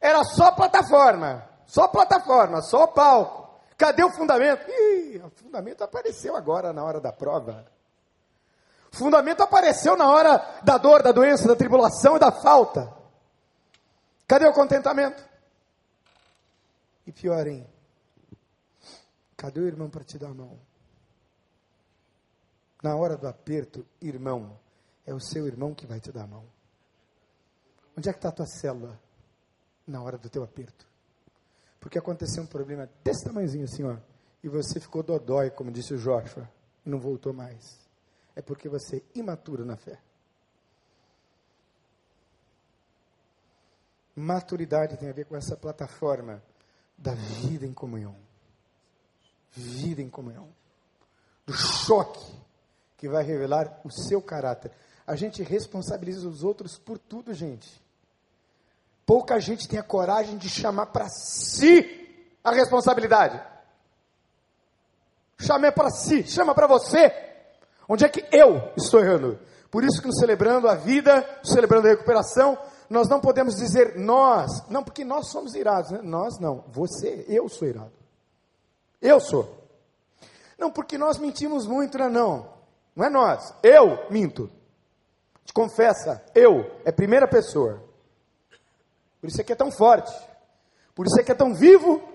Era 0.00 0.22
só 0.24 0.52
plataforma. 0.52 1.48
Só 1.66 1.88
plataforma, 1.88 2.60
só 2.60 2.86
palco. 2.86 3.43
Cadê 3.76 4.04
o 4.04 4.10
fundamento? 4.10 4.70
Ih, 4.70 5.18
o 5.18 5.30
fundamento 5.30 5.82
apareceu 5.82 6.36
agora 6.36 6.72
na 6.72 6.84
hora 6.84 7.00
da 7.00 7.12
prova. 7.12 7.66
O 8.92 8.96
fundamento 8.96 9.42
apareceu 9.42 9.96
na 9.96 10.08
hora 10.08 10.60
da 10.62 10.78
dor, 10.78 11.02
da 11.02 11.10
doença, 11.10 11.48
da 11.48 11.56
tribulação 11.56 12.16
e 12.16 12.20
da 12.20 12.30
falta. 12.30 12.94
Cadê 14.26 14.46
o 14.46 14.52
contentamento? 14.52 15.22
E 17.06 17.12
pior, 17.12 17.46
hein? 17.46 17.66
Cadê 19.36 19.60
o 19.60 19.66
irmão 19.66 19.90
para 19.90 20.04
te 20.04 20.16
dar 20.16 20.28
a 20.28 20.34
mão? 20.34 20.58
Na 22.82 22.94
hora 22.96 23.16
do 23.16 23.26
aperto, 23.26 23.84
irmão, 24.00 24.58
é 25.04 25.12
o 25.12 25.20
seu 25.20 25.46
irmão 25.46 25.74
que 25.74 25.86
vai 25.86 26.00
te 26.00 26.12
dar 26.12 26.24
a 26.24 26.26
mão. 26.26 26.44
Onde 27.96 28.08
é 28.08 28.12
que 28.12 28.18
está 28.18 28.28
a 28.28 28.32
tua 28.32 28.46
célula? 28.46 28.98
Na 29.86 30.02
hora 30.02 30.16
do 30.16 30.30
teu 30.30 30.42
aperto. 30.42 30.86
Porque 31.84 31.98
aconteceu 31.98 32.42
um 32.42 32.46
problema 32.46 32.88
desse 33.04 33.26
tamanhozinho 33.26 33.64
assim, 33.64 33.84
ó. 33.84 33.98
E 34.42 34.48
você 34.48 34.80
ficou 34.80 35.02
dodói, 35.02 35.50
como 35.50 35.70
disse 35.70 35.92
o 35.92 35.98
Joshua, 35.98 36.48
e 36.82 36.88
não 36.88 36.98
voltou 36.98 37.34
mais. 37.34 37.78
É 38.34 38.40
porque 38.40 38.70
você 38.70 38.96
é 38.96 39.18
imaturo 39.18 39.66
na 39.66 39.76
fé. 39.76 40.00
Maturidade 44.16 44.96
tem 44.96 45.10
a 45.10 45.12
ver 45.12 45.26
com 45.26 45.36
essa 45.36 45.58
plataforma 45.58 46.42
da 46.96 47.14
vida 47.14 47.66
em 47.66 47.74
comunhão. 47.74 48.16
Vida 49.52 50.00
em 50.00 50.08
comunhão. 50.08 50.48
Do 51.44 51.52
choque 51.52 52.34
que 52.96 53.10
vai 53.10 53.22
revelar 53.24 53.82
o 53.84 53.90
seu 53.90 54.22
caráter. 54.22 54.72
A 55.06 55.14
gente 55.16 55.42
responsabiliza 55.42 56.26
os 56.26 56.42
outros 56.42 56.78
por 56.78 56.98
tudo, 56.98 57.34
gente. 57.34 57.83
Pouca 59.06 59.38
gente 59.38 59.68
tem 59.68 59.78
a 59.78 59.82
coragem 59.82 60.38
de 60.38 60.48
chamar 60.48 60.86
para 60.86 61.08
si 61.08 62.04
a 62.42 62.52
responsabilidade. 62.52 63.40
Chame 65.38 65.70
para 65.72 65.90
si, 65.90 66.24
chama 66.24 66.54
para 66.54 66.66
você. 66.66 67.12
Onde 67.88 68.04
é 68.04 68.08
que 68.08 68.24
eu 68.32 68.72
estou 68.76 69.00
errando? 69.00 69.38
Por 69.70 69.84
isso 69.84 70.00
que 70.00 70.06
no 70.06 70.14
celebrando 70.14 70.68
a 70.68 70.74
vida, 70.74 71.26
celebrando 71.42 71.88
a 71.88 71.90
recuperação, 71.90 72.56
nós 72.88 73.08
não 73.08 73.20
podemos 73.20 73.56
dizer 73.56 73.98
nós, 73.98 74.68
não, 74.68 74.82
porque 74.82 75.04
nós 75.04 75.28
somos 75.28 75.54
irados, 75.54 75.90
né? 75.90 76.00
nós 76.02 76.38
não, 76.38 76.64
você, 76.68 77.24
eu 77.28 77.48
sou 77.48 77.68
irado. 77.68 77.92
Eu 79.02 79.20
sou. 79.20 79.68
Não, 80.56 80.70
porque 80.70 80.96
nós 80.96 81.18
mentimos 81.18 81.66
muito, 81.66 81.98
não, 81.98 82.08
não. 82.08 82.54
Não 82.94 83.04
é 83.04 83.10
nós, 83.10 83.54
eu 83.62 84.08
minto. 84.10 84.48
Te 85.44 85.52
confessa, 85.52 86.24
eu, 86.34 86.70
é 86.84 86.92
primeira 86.92 87.28
pessoa. 87.28 87.82
Por 89.24 89.30
isso 89.30 89.40
é 89.40 89.44
que 89.44 89.54
é 89.54 89.56
tão 89.56 89.72
forte. 89.72 90.12
Por 90.94 91.06
isso 91.06 91.18
é 91.18 91.24
que 91.24 91.32
é 91.32 91.34
tão 91.34 91.54
vivo. 91.54 92.06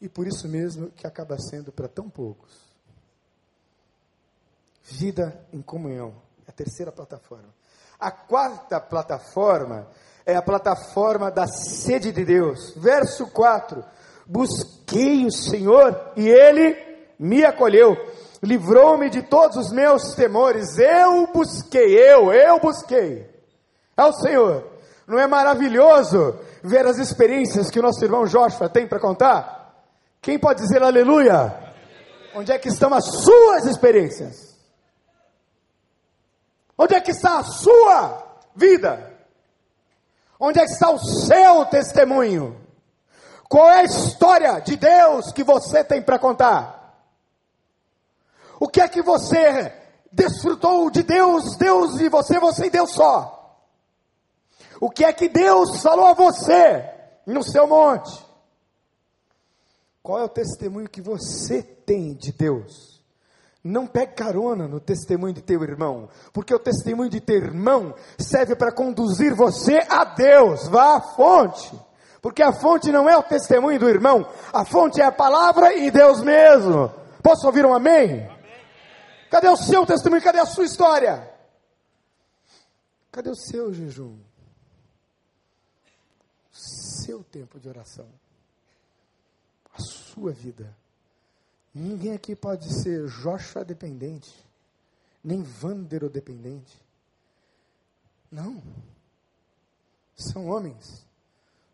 E 0.00 0.08
por 0.08 0.28
isso 0.28 0.46
mesmo 0.46 0.92
que 0.92 1.08
acaba 1.08 1.36
sendo 1.40 1.72
para 1.72 1.88
tão 1.88 2.08
poucos. 2.08 2.52
Vida 4.84 5.44
em 5.52 5.60
comunhão. 5.60 6.14
É 6.46 6.50
a 6.50 6.52
terceira 6.52 6.92
plataforma. 6.92 7.52
A 7.98 8.12
quarta 8.12 8.80
plataforma 8.80 9.88
é 10.24 10.36
a 10.36 10.40
plataforma 10.40 11.32
da 11.32 11.48
sede 11.48 12.12
de 12.12 12.24
Deus. 12.24 12.76
Verso 12.76 13.26
4: 13.32 13.84
Busquei 14.24 15.26
o 15.26 15.32
Senhor 15.32 16.12
e 16.14 16.28
ele 16.28 16.76
me 17.18 17.44
acolheu, 17.44 17.96
livrou-me 18.40 19.10
de 19.10 19.22
todos 19.22 19.56
os 19.56 19.72
meus 19.72 20.14
temores. 20.14 20.78
Eu 20.78 21.26
busquei, 21.32 21.98
eu, 21.98 22.32
eu 22.32 22.60
busquei. 22.60 23.28
É 23.96 24.04
o 24.04 24.12
Senhor. 24.12 24.71
Não 25.06 25.18
é 25.18 25.26
maravilhoso 25.26 26.38
ver 26.62 26.86
as 26.86 26.98
experiências 26.98 27.70
que 27.70 27.78
o 27.78 27.82
nosso 27.82 28.04
irmão 28.04 28.24
Joshua 28.26 28.68
tem 28.68 28.86
para 28.86 29.00
contar? 29.00 29.62
Quem 30.20 30.38
pode 30.38 30.62
dizer 30.62 30.82
aleluia? 30.82 31.72
Onde 32.34 32.52
é 32.52 32.58
que 32.58 32.68
estão 32.68 32.94
as 32.94 33.04
suas 33.04 33.66
experiências? 33.66 34.56
Onde 36.78 36.94
é 36.94 37.00
que 37.00 37.10
está 37.10 37.40
a 37.40 37.44
sua 37.44 38.22
vida? 38.54 39.10
Onde 40.38 40.58
é 40.58 40.64
que 40.64 40.72
está 40.72 40.90
o 40.90 40.98
seu 40.98 41.64
testemunho? 41.66 42.60
Qual 43.48 43.68
é 43.68 43.80
a 43.80 43.84
história 43.84 44.60
de 44.60 44.76
Deus 44.76 45.30
que 45.32 45.44
você 45.44 45.84
tem 45.84 46.00
para 46.00 46.18
contar? 46.18 46.96
O 48.58 48.68
que 48.68 48.80
é 48.80 48.88
que 48.88 49.02
você 49.02 49.72
desfrutou 50.10 50.90
de 50.90 51.02
Deus, 51.02 51.56
Deus 51.56 52.00
e 52.00 52.08
você, 52.08 52.38
você 52.38 52.66
e 52.66 52.70
Deus 52.70 52.92
só? 52.92 53.41
O 54.82 54.90
que 54.90 55.04
é 55.04 55.12
que 55.12 55.28
Deus 55.28 55.80
falou 55.80 56.06
a 56.06 56.12
você 56.12 56.84
no 57.24 57.40
seu 57.44 57.68
monte? 57.68 58.20
Qual 60.02 60.18
é 60.18 60.24
o 60.24 60.28
testemunho 60.28 60.90
que 60.90 61.00
você 61.00 61.62
tem 61.62 62.14
de 62.14 62.32
Deus? 62.32 63.00
Não 63.62 63.86
pegue 63.86 64.14
carona 64.14 64.66
no 64.66 64.80
testemunho 64.80 65.34
de 65.34 65.40
teu 65.40 65.62
irmão, 65.62 66.08
porque 66.32 66.52
o 66.52 66.58
testemunho 66.58 67.08
de 67.08 67.20
teu 67.20 67.36
irmão 67.36 67.94
serve 68.18 68.56
para 68.56 68.72
conduzir 68.72 69.32
você 69.36 69.78
a 69.88 70.04
Deus. 70.04 70.66
Vá 70.66 70.96
à 70.96 71.00
fonte, 71.00 71.72
porque 72.20 72.42
a 72.42 72.52
fonte 72.52 72.90
não 72.90 73.08
é 73.08 73.16
o 73.16 73.22
testemunho 73.22 73.78
do 73.78 73.88
irmão, 73.88 74.28
a 74.52 74.64
fonte 74.64 75.00
é 75.00 75.04
a 75.04 75.12
palavra 75.12 75.74
e 75.74 75.92
Deus 75.92 76.24
mesmo. 76.24 76.92
Posso 77.22 77.46
ouvir 77.46 77.64
um 77.64 77.72
amém? 77.72 78.24
amém. 78.24 78.38
Cadê 79.30 79.48
o 79.48 79.56
seu 79.56 79.86
testemunho? 79.86 80.20
Cadê 80.20 80.40
a 80.40 80.46
sua 80.46 80.64
história? 80.64 81.32
Cadê 83.12 83.30
o 83.30 83.36
seu 83.36 83.72
jejum? 83.72 84.31
Seu 87.04 87.24
tempo 87.24 87.58
de 87.58 87.68
oração? 87.68 88.08
A 89.72 89.80
sua 89.80 90.32
vida? 90.32 90.76
Ninguém 91.74 92.12
aqui 92.12 92.36
pode 92.36 92.68
ser 92.82 93.06
Joshua 93.06 93.64
dependente, 93.64 94.32
nem 95.24 95.42
Vandero 95.42 96.10
dependente. 96.10 96.78
Não. 98.30 98.62
São 100.14 100.48
homens 100.48 101.06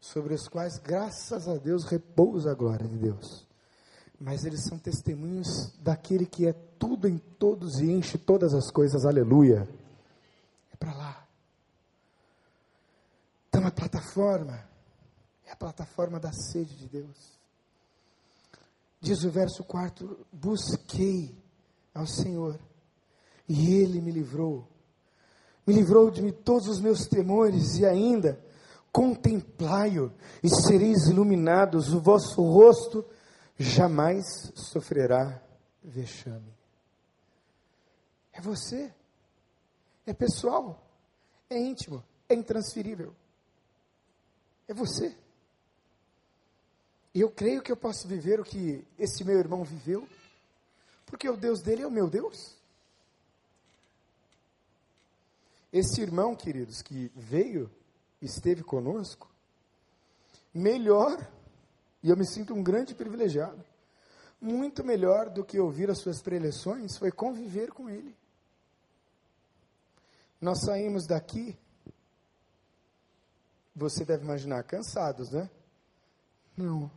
sobre 0.01 0.35
os 0.35 0.49
quais, 0.49 0.79
graças 0.79 1.49
a 1.49 1.57
Deus, 1.57 1.85
repousa 1.85 2.53
a 2.53 2.55
glória 2.55 2.87
de 2.87 2.97
Deus. 2.97 3.47
Mas 4.21 4.45
eles 4.45 4.65
são 4.65 4.79
testemunhos 4.79 5.73
daquele 5.81 6.27
que 6.27 6.47
é 6.47 6.53
tudo 6.79 7.09
em 7.09 7.19
todos 7.19 7.81
e 7.81 7.91
enche 7.91 8.17
todas 8.19 8.55
as 8.55 8.71
coisas. 8.71 9.05
Aleluia. 9.05 9.69
É 10.73 10.77
para 10.77 10.95
lá. 10.95 11.29
Então 13.49 13.67
a 13.67 13.71
plataforma 13.71 14.69
plataforma 15.59 16.21
da 16.21 16.33
sede 16.33 16.75
de 16.77 16.89
Deus. 16.89 17.39
Diz 19.01 19.25
o 19.25 19.31
verso 19.31 19.65
4: 19.65 20.27
Busquei 20.33 21.35
ao 21.95 22.07
Senhor 22.07 22.59
e 23.49 23.75
Ele 23.75 24.01
me 24.01 24.11
livrou. 24.11 24.67
Me 25.67 25.75
livrou 25.75 26.11
de 26.11 26.33
todos 26.33 26.69
os 26.69 26.81
meus 26.81 27.07
temores 27.07 27.77
e 27.77 27.85
ainda 27.85 28.43
contemplai-o 28.91 30.13
e 30.43 30.49
sereis 30.49 31.09
iluminados, 31.09 31.93
o 31.93 32.01
vosso 32.01 32.41
rosto 32.43 33.05
jamais 33.59 34.25
sofrerá 34.55 35.43
vexame. 35.83 36.53
É 38.33 38.41
você. 38.41 38.93
É 40.07 40.13
pessoal. 40.13 40.83
É 41.51 41.59
íntimo. 41.59 42.03
É 42.29 42.35
intransferível. 42.35 43.15
É 44.67 44.75
você. 44.75 45.15
E 47.15 47.21
eu 47.21 47.31
creio 47.31 47.63
que 47.63 47.73
eu 47.73 47.77
posso 47.77 48.07
viver 48.07 48.41
o 48.41 48.45
que 48.45 48.85
esse 48.99 49.25
meu 49.25 49.39
irmão 49.39 49.65
viveu, 49.65 50.09
porque 51.07 51.29
o 51.29 51.37
Deus 51.37 51.63
dele 51.63 51.83
é 51.83 51.87
o 51.87 51.91
meu 51.91 52.09
Deus. 52.09 52.57
Esse 55.73 56.01
irmão, 56.01 56.35
queridos, 56.35 56.83
que 56.83 57.11
veio, 57.15 57.71
esteve 58.21 58.63
conosco, 58.63 59.29
melhor, 60.53 61.19
e 62.03 62.11
eu 62.11 62.17
me 62.17 62.27
sinto 62.27 62.55
um 62.55 62.63
grande 62.63 62.95
privilegiado, 62.95 63.65
muito 64.41 64.85
melhor 64.85 65.29
do 65.29 65.45
que 65.45 65.59
ouvir 65.59 65.91
as 65.91 65.99
suas 65.99 66.23
preleções 66.23 66.97
foi 66.97 67.11
conviver 67.11 67.73
com 67.73 67.91
ele. 67.91 68.15
Nós 70.41 70.61
saímos 70.61 71.07
daqui, 71.07 71.59
você 73.75 74.05
deve 74.05 74.23
imaginar, 74.25 74.63
cansados, 74.63 75.31
né? 75.31 75.51
Não. 76.59 76.91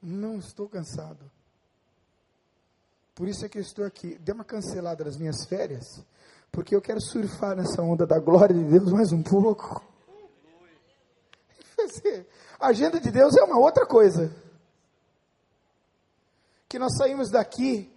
Não 0.00 0.38
estou 0.38 0.68
cansado. 0.68 1.28
Por 3.16 3.26
isso 3.28 3.44
é 3.44 3.48
que 3.48 3.58
eu 3.58 3.62
estou 3.62 3.84
aqui. 3.84 4.16
Dê 4.18 4.30
uma 4.30 4.44
cancelada 4.44 5.04
nas 5.04 5.16
minhas 5.16 5.44
férias, 5.46 5.84
porque 6.52 6.74
eu 6.74 6.80
quero 6.80 7.00
surfar 7.00 7.56
nessa 7.56 7.82
onda 7.82 8.06
da 8.06 8.20
glória 8.20 8.54
de 8.54 8.64
Deus 8.64 8.92
mais 8.92 9.10
um 9.12 9.22
pouco. 9.22 9.82
A 12.60 12.68
agenda 12.68 13.00
de 13.00 13.10
Deus 13.10 13.36
é 13.36 13.42
uma 13.42 13.58
outra 13.58 13.84
coisa. 13.84 14.32
Que 16.68 16.78
nós 16.78 16.96
saímos 16.96 17.28
daqui, 17.28 17.92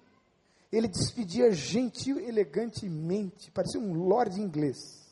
ele 0.71 0.87
despedia 0.87 1.51
gentil, 1.51 2.19
elegantemente, 2.19 3.51
parecia 3.51 3.79
um 3.79 3.93
lord 3.93 4.41
inglês. 4.41 5.04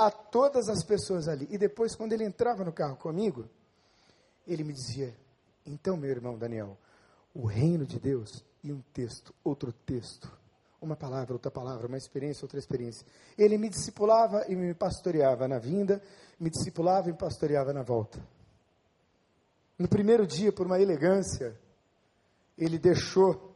A 0.00 0.12
todas 0.12 0.68
as 0.68 0.84
pessoas 0.84 1.26
ali. 1.26 1.48
E 1.50 1.58
depois, 1.58 1.96
quando 1.96 2.12
ele 2.12 2.22
entrava 2.22 2.62
no 2.64 2.72
carro 2.72 2.94
comigo, 2.94 3.48
ele 4.46 4.62
me 4.62 4.72
dizia: 4.72 5.12
Então, 5.66 5.96
meu 5.96 6.08
irmão 6.08 6.38
Daniel, 6.38 6.78
o 7.34 7.46
reino 7.46 7.84
de 7.84 7.98
Deus 7.98 8.44
e 8.62 8.72
um 8.72 8.80
texto, 8.92 9.34
outro 9.42 9.72
texto, 9.72 10.30
uma 10.80 10.94
palavra, 10.94 11.32
outra 11.32 11.50
palavra, 11.50 11.88
uma 11.88 11.96
experiência, 11.96 12.44
outra 12.44 12.60
experiência. 12.60 13.04
Ele 13.36 13.58
me 13.58 13.68
discipulava 13.68 14.44
e 14.48 14.54
me 14.54 14.72
pastoreava 14.72 15.48
na 15.48 15.58
vinda, 15.58 16.00
me 16.38 16.48
discipulava 16.48 17.08
e 17.08 17.12
me 17.12 17.18
pastoreava 17.18 17.72
na 17.72 17.82
volta. 17.82 18.24
No 19.76 19.88
primeiro 19.88 20.26
dia, 20.28 20.52
por 20.52 20.66
uma 20.66 20.80
elegância, 20.80 21.58
ele 22.56 22.78
deixou 22.78 23.52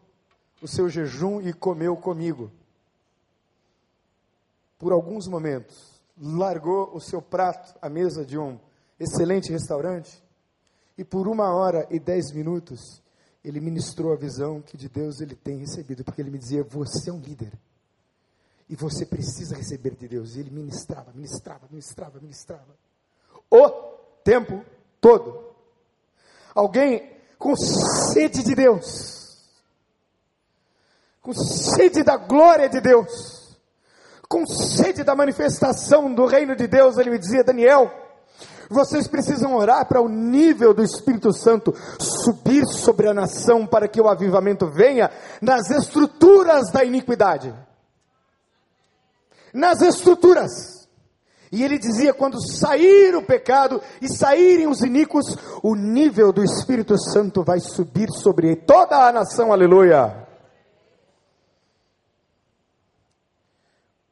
o 0.60 0.66
seu 0.66 0.88
jejum 0.88 1.40
e 1.40 1.52
comeu 1.52 1.96
comigo. 1.96 2.50
Por 4.78 4.92
alguns 4.92 5.28
momentos, 5.28 5.91
largou 6.16 6.94
o 6.94 7.00
seu 7.00 7.20
prato 7.22 7.74
à 7.80 7.88
mesa 7.88 8.24
de 8.24 8.38
um 8.38 8.58
excelente 8.98 9.50
restaurante 9.50 10.22
e 10.96 11.04
por 11.04 11.26
uma 11.26 11.54
hora 11.54 11.86
e 11.90 11.98
dez 11.98 12.30
minutos 12.32 13.02
ele 13.44 13.60
ministrou 13.60 14.12
a 14.12 14.16
visão 14.16 14.60
que 14.60 14.76
de 14.76 14.88
Deus 14.88 15.20
ele 15.20 15.34
tem 15.34 15.58
recebido, 15.58 16.04
porque 16.04 16.20
ele 16.20 16.30
me 16.30 16.38
dizia: 16.38 16.62
Você 16.62 17.10
é 17.10 17.12
um 17.12 17.18
líder. 17.18 17.52
E 18.68 18.76
você 18.76 19.04
precisa 19.04 19.56
receber 19.56 19.96
de 19.96 20.08
Deus. 20.08 20.36
E 20.36 20.40
ele 20.40 20.50
ministrava, 20.50 21.12
ministrava, 21.12 21.66
ministrava, 21.70 22.20
ministrava. 22.20 22.76
O 23.50 23.68
tempo 24.22 24.64
todo. 25.00 25.52
Alguém 26.54 27.10
com 27.38 27.56
sede 27.56 28.44
de 28.44 28.54
Deus, 28.54 29.50
com 31.20 31.32
sede 31.32 32.04
da 32.04 32.16
glória 32.16 32.68
de 32.68 32.80
Deus, 32.80 33.41
com 34.32 34.46
sede 34.46 35.04
da 35.04 35.14
manifestação 35.14 36.12
do 36.14 36.24
reino 36.24 36.56
de 36.56 36.66
Deus, 36.66 36.96
ele 36.96 37.10
me 37.10 37.18
dizia: 37.18 37.44
Daniel, 37.44 37.92
vocês 38.70 39.06
precisam 39.06 39.54
orar 39.54 39.86
para 39.86 40.00
o 40.00 40.08
nível 40.08 40.72
do 40.72 40.82
Espírito 40.82 41.34
Santo 41.34 41.74
subir 42.00 42.64
sobre 42.66 43.08
a 43.08 43.12
nação 43.12 43.66
para 43.66 43.86
que 43.86 44.00
o 44.00 44.08
avivamento 44.08 44.66
venha 44.66 45.10
nas 45.42 45.70
estruturas 45.70 46.72
da 46.72 46.82
iniquidade. 46.82 47.54
Nas 49.52 49.82
estruturas. 49.82 50.88
E 51.52 51.62
ele 51.62 51.78
dizia: 51.78 52.14
quando 52.14 52.40
sair 52.40 53.14
o 53.14 53.22
pecado 53.22 53.82
e 54.00 54.08
saírem 54.08 54.66
os 54.66 54.80
iníquos, 54.80 55.36
o 55.62 55.74
nível 55.74 56.32
do 56.32 56.42
Espírito 56.42 56.96
Santo 56.96 57.44
vai 57.44 57.60
subir 57.60 58.08
sobre 58.10 58.56
toda 58.56 58.96
a 58.96 59.12
nação, 59.12 59.52
aleluia. 59.52 60.21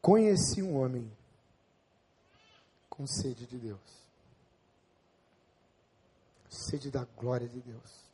Conheci 0.01 0.63
um 0.63 0.77
homem 0.77 1.11
com 2.89 3.07
sede 3.07 3.47
de 3.47 3.59
Deus 3.59 4.01
sede 6.51 6.91
da 6.91 7.07
glória 7.17 7.49
de 7.49 7.61
Deus. 7.61 8.11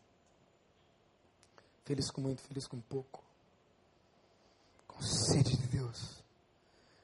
Feliz 1.85 2.11
com 2.11 2.21
muito, 2.21 2.43
feliz 2.43 2.67
com 2.67 2.81
pouco. 2.81 3.23
Com 4.87 5.01
sede 5.03 5.57
de 5.57 5.67
Deus. 5.67 6.23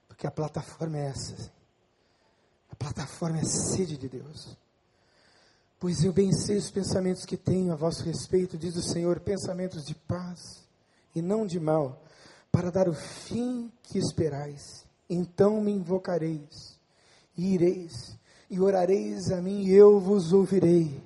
Porque 0.08 0.26
a 0.26 0.30
plataforma 0.30 0.98
é 0.98 1.06
essa. 1.06 1.34
Assim. 1.34 1.50
A 2.70 2.76
plataforma 2.76 3.38
é 3.38 3.44
sede 3.44 3.96
de 3.96 4.08
Deus. 4.08 4.56
Pois 5.78 6.04
eu 6.04 6.12
bem 6.12 6.32
sei 6.32 6.56
os 6.56 6.70
pensamentos 6.70 7.24
que 7.24 7.36
tenho 7.36 7.72
a 7.72 7.76
vosso 7.76 8.04
respeito, 8.04 8.56
diz 8.56 8.76
o 8.76 8.82
Senhor, 8.82 9.18
pensamentos 9.20 9.84
de 9.84 9.94
paz 9.94 10.38
e 11.14 11.20
não 11.20 11.44
de 11.44 11.58
mal, 11.58 12.00
para 12.52 12.70
dar 12.70 12.88
o 12.88 12.94
fim 12.94 13.72
que 13.82 13.98
esperais. 13.98 14.84
Então 15.08 15.60
me 15.60 15.72
invocareis, 15.72 16.78
e 17.36 17.54
ireis, 17.54 18.16
e 18.50 18.60
orareis 18.60 19.32
a 19.32 19.40
mim, 19.40 19.62
e 19.62 19.74
eu 19.74 19.98
vos 19.98 20.32
ouvirei 20.32 21.02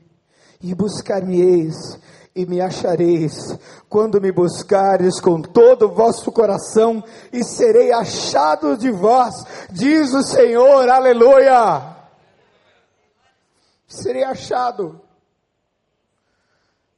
e 0.60 0.74
buscar-me-eis 0.74 1.98
e 2.34 2.44
me 2.44 2.60
achareis, 2.60 3.56
quando 3.88 4.20
me 4.20 4.30
buscares 4.30 5.18
com 5.20 5.40
todo 5.40 5.86
o 5.86 5.94
vosso 5.94 6.30
coração, 6.30 7.02
e 7.32 7.42
serei 7.42 7.92
achado 7.92 8.76
de 8.76 8.90
vós, 8.90 9.34
diz 9.70 10.12
o 10.12 10.22
Senhor, 10.22 10.86
aleluia. 10.86 11.96
Serei 13.88 14.22
achado. 14.22 15.00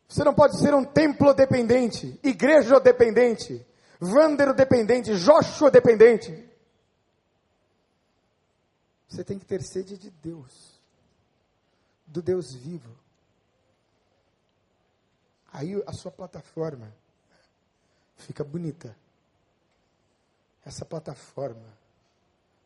Você 0.08 0.24
não 0.24 0.34
pode 0.34 0.58
ser 0.58 0.74
um 0.74 0.84
templo 0.84 1.32
dependente, 1.32 2.18
igreja 2.24 2.80
dependente, 2.80 3.64
Vander 4.00 4.54
dependente, 4.54 5.16
Joshua 5.16 5.70
dependente. 5.70 6.48
Você 9.08 9.24
tem 9.24 9.38
que 9.38 9.44
ter 9.44 9.62
sede 9.62 9.96
de 9.96 10.10
Deus, 10.10 10.80
do 12.06 12.22
Deus 12.22 12.54
vivo. 12.54 12.94
Aí 15.52 15.82
a 15.86 15.92
sua 15.92 16.10
plataforma 16.12 16.94
fica 18.16 18.44
bonita. 18.44 18.94
Essa 20.64 20.84
plataforma, 20.84 21.66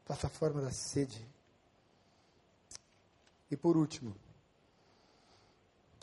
plataforma 0.04 0.60
da 0.60 0.72
sede. 0.72 1.24
E 3.50 3.56
por 3.56 3.76
último, 3.76 4.14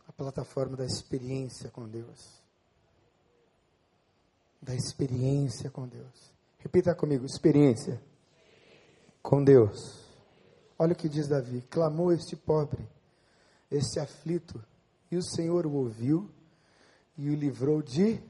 a 0.08 0.14
plataforma 0.14 0.78
da 0.78 0.86
experiência 0.86 1.70
com 1.70 1.88
Deus. 1.88 2.42
Da 4.62 4.76
experiência 4.76 5.70
com 5.70 5.88
Deus. 5.88 6.32
Repita 6.60 6.94
comigo: 6.94 7.26
experiência 7.26 8.02
com 9.22 9.44
Deus. 9.44 10.08
Olha 10.78 10.94
o 10.94 10.96
que 10.96 11.10
diz 11.10 11.28
Davi: 11.28 11.62
clamou 11.70 12.12
este 12.12 12.36
pobre, 12.36 12.88
este 13.72 14.00
aflito, 14.00 14.64
e 15.12 15.18
o 15.18 15.24
Senhor 15.24 15.66
o 15.66 15.74
ouviu 15.74 16.30
e 17.18 17.30
o 17.30 17.36
livrou 17.36 17.82
de 17.82 18.22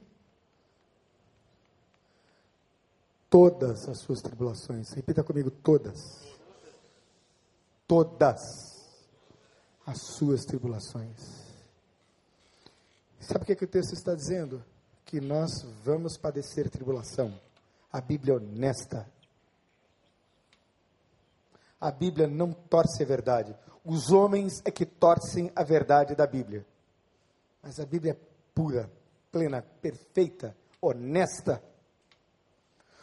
todas 3.29 3.87
as 3.87 3.99
suas 3.99 4.21
tribulações. 4.21 4.91
Repita 4.91 5.23
comigo: 5.23 5.51
todas. 5.51 5.99
Todas 7.87 8.41
as 9.85 10.01
suas 10.01 10.45
tribulações. 10.45 11.49
Sabe 13.19 13.43
o 13.43 13.45
que, 13.45 13.53
é 13.53 13.55
que 13.55 13.65
o 13.65 13.67
texto 13.67 13.93
está 13.93 14.15
dizendo? 14.15 14.63
Que 15.09 15.19
nós 15.19 15.63
vamos 15.83 16.17
padecer 16.17 16.69
tribulação. 16.69 17.33
A 17.91 17.99
Bíblia 17.99 18.35
é 18.35 18.37
honesta. 18.37 19.09
A 21.81 21.89
Bíblia 21.89 22.27
não 22.27 22.53
torce 22.53 23.01
a 23.01 23.07
verdade. 23.07 23.57
Os 23.83 24.11
homens 24.11 24.61
é 24.63 24.69
que 24.69 24.85
torcem 24.85 25.51
a 25.55 25.63
verdade 25.63 26.13
da 26.13 26.27
Bíblia. 26.27 26.63
Mas 27.63 27.79
a 27.79 27.87
Bíblia 27.87 28.11
é 28.11 28.19
pura, 28.53 28.87
plena, 29.31 29.63
perfeita, 29.81 30.55
honesta. 30.79 31.59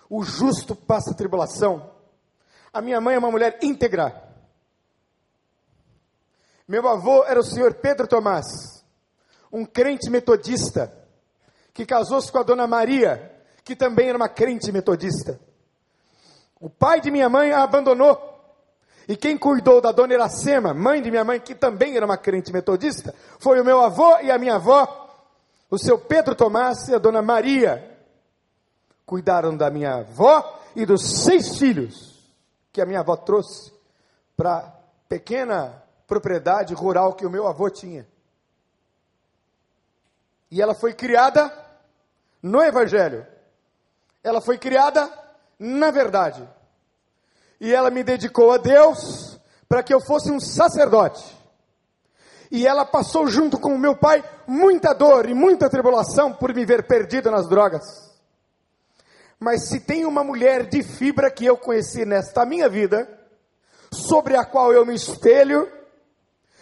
O 0.08 0.22
justo 0.22 0.76
passa 0.76 1.12
tribulação. 1.12 1.90
A 2.72 2.80
minha 2.80 3.00
mãe 3.00 3.16
é 3.16 3.18
uma 3.18 3.32
mulher 3.32 3.58
íntegra. 3.60 4.32
Meu 6.68 6.86
avô 6.86 7.24
era 7.24 7.40
o 7.40 7.44
senhor 7.44 7.74
Pedro 7.74 8.06
Tomás, 8.06 8.46
um 9.50 9.66
crente 9.66 10.08
metodista, 10.08 11.05
que 11.76 11.84
casou-se 11.84 12.32
com 12.32 12.38
a 12.38 12.42
dona 12.42 12.66
Maria, 12.66 13.30
que 13.62 13.76
também 13.76 14.08
era 14.08 14.16
uma 14.16 14.30
crente 14.30 14.72
metodista. 14.72 15.38
O 16.58 16.70
pai 16.70 17.02
de 17.02 17.10
minha 17.10 17.28
mãe 17.28 17.52
a 17.52 17.62
abandonou. 17.62 18.18
E 19.06 19.14
quem 19.14 19.36
cuidou 19.36 19.78
da 19.78 19.92
dona 19.92 20.14
Iracema, 20.14 20.72
mãe 20.72 21.02
de 21.02 21.10
minha 21.10 21.22
mãe, 21.22 21.38
que 21.38 21.54
também 21.54 21.94
era 21.94 22.06
uma 22.06 22.16
crente 22.16 22.50
metodista, 22.50 23.14
foi 23.38 23.60
o 23.60 23.64
meu 23.64 23.82
avô 23.82 24.18
e 24.20 24.30
a 24.30 24.38
minha 24.38 24.54
avó, 24.54 25.06
o 25.70 25.78
seu 25.78 25.98
Pedro 25.98 26.34
Tomás 26.34 26.88
e 26.88 26.94
a 26.94 26.98
dona 26.98 27.20
Maria. 27.20 27.94
Cuidaram 29.04 29.54
da 29.54 29.70
minha 29.70 29.96
avó 29.96 30.58
e 30.74 30.86
dos 30.86 31.24
seis 31.24 31.58
filhos 31.58 32.24
que 32.72 32.80
a 32.80 32.86
minha 32.86 33.00
avó 33.00 33.16
trouxe 33.16 33.70
para 34.34 34.56
a 34.56 34.72
pequena 35.10 35.82
propriedade 36.06 36.72
rural 36.72 37.12
que 37.12 37.26
o 37.26 37.30
meu 37.30 37.46
avô 37.46 37.68
tinha. 37.68 38.08
E 40.50 40.62
ela 40.62 40.74
foi 40.74 40.94
criada 40.94 41.65
no 42.42 42.62
Evangelho. 42.62 43.26
Ela 44.22 44.40
foi 44.40 44.58
criada 44.58 45.10
na 45.58 45.90
verdade. 45.90 46.46
E 47.60 47.72
ela 47.74 47.90
me 47.90 48.02
dedicou 48.02 48.52
a 48.52 48.58
Deus 48.58 49.38
para 49.68 49.82
que 49.82 49.92
eu 49.92 50.00
fosse 50.00 50.30
um 50.30 50.38
sacerdote. 50.38 51.36
E 52.50 52.66
ela 52.66 52.84
passou 52.84 53.26
junto 53.26 53.58
com 53.58 53.74
o 53.74 53.78
meu 53.78 53.96
pai 53.96 54.22
muita 54.46 54.92
dor 54.92 55.28
e 55.28 55.34
muita 55.34 55.68
tribulação 55.68 56.32
por 56.32 56.54
me 56.54 56.64
ver 56.64 56.86
perdido 56.86 57.30
nas 57.30 57.48
drogas. 57.48 57.82
Mas 59.38 59.68
se 59.68 59.80
tem 59.80 60.06
uma 60.06 60.22
mulher 60.22 60.66
de 60.66 60.82
fibra 60.82 61.30
que 61.30 61.44
eu 61.44 61.56
conheci 61.56 62.04
nesta 62.04 62.46
minha 62.46 62.68
vida, 62.68 63.08
sobre 63.90 64.36
a 64.36 64.44
qual 64.44 64.72
eu 64.72 64.84
me 64.86 64.94
espelho 64.94 65.70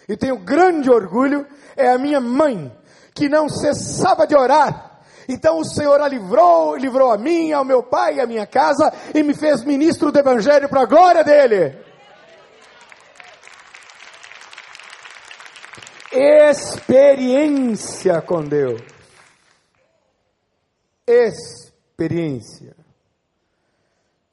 e 0.07 0.15
tenho 0.15 0.37
grande 0.37 0.89
orgulho, 0.89 1.47
é 1.75 1.89
a 1.89 1.97
minha 1.97 2.19
mãe, 2.19 2.71
que 3.13 3.29
não 3.29 3.49
cessava 3.49 4.27
de 4.27 4.35
orar. 4.35 4.94
Então 5.27 5.59
o 5.59 5.65
Senhor 5.65 5.99
a 6.01 6.07
livrou, 6.07 6.75
livrou 6.75 7.11
a 7.11 7.17
mim, 7.17 7.51
ao 7.51 7.65
meu 7.65 7.83
pai 7.83 8.15
e 8.15 8.21
a 8.21 8.27
minha 8.27 8.45
casa, 8.45 8.91
e 9.13 9.23
me 9.23 9.33
fez 9.33 9.63
ministro 9.63 10.11
do 10.11 10.19
Evangelho 10.19 10.69
para 10.69 10.81
a 10.81 10.85
glória 10.85 11.23
dele. 11.23 11.77
Experiência 16.11 18.21
com 18.21 18.43
Deus. 18.43 18.81
Experiência 21.05 22.75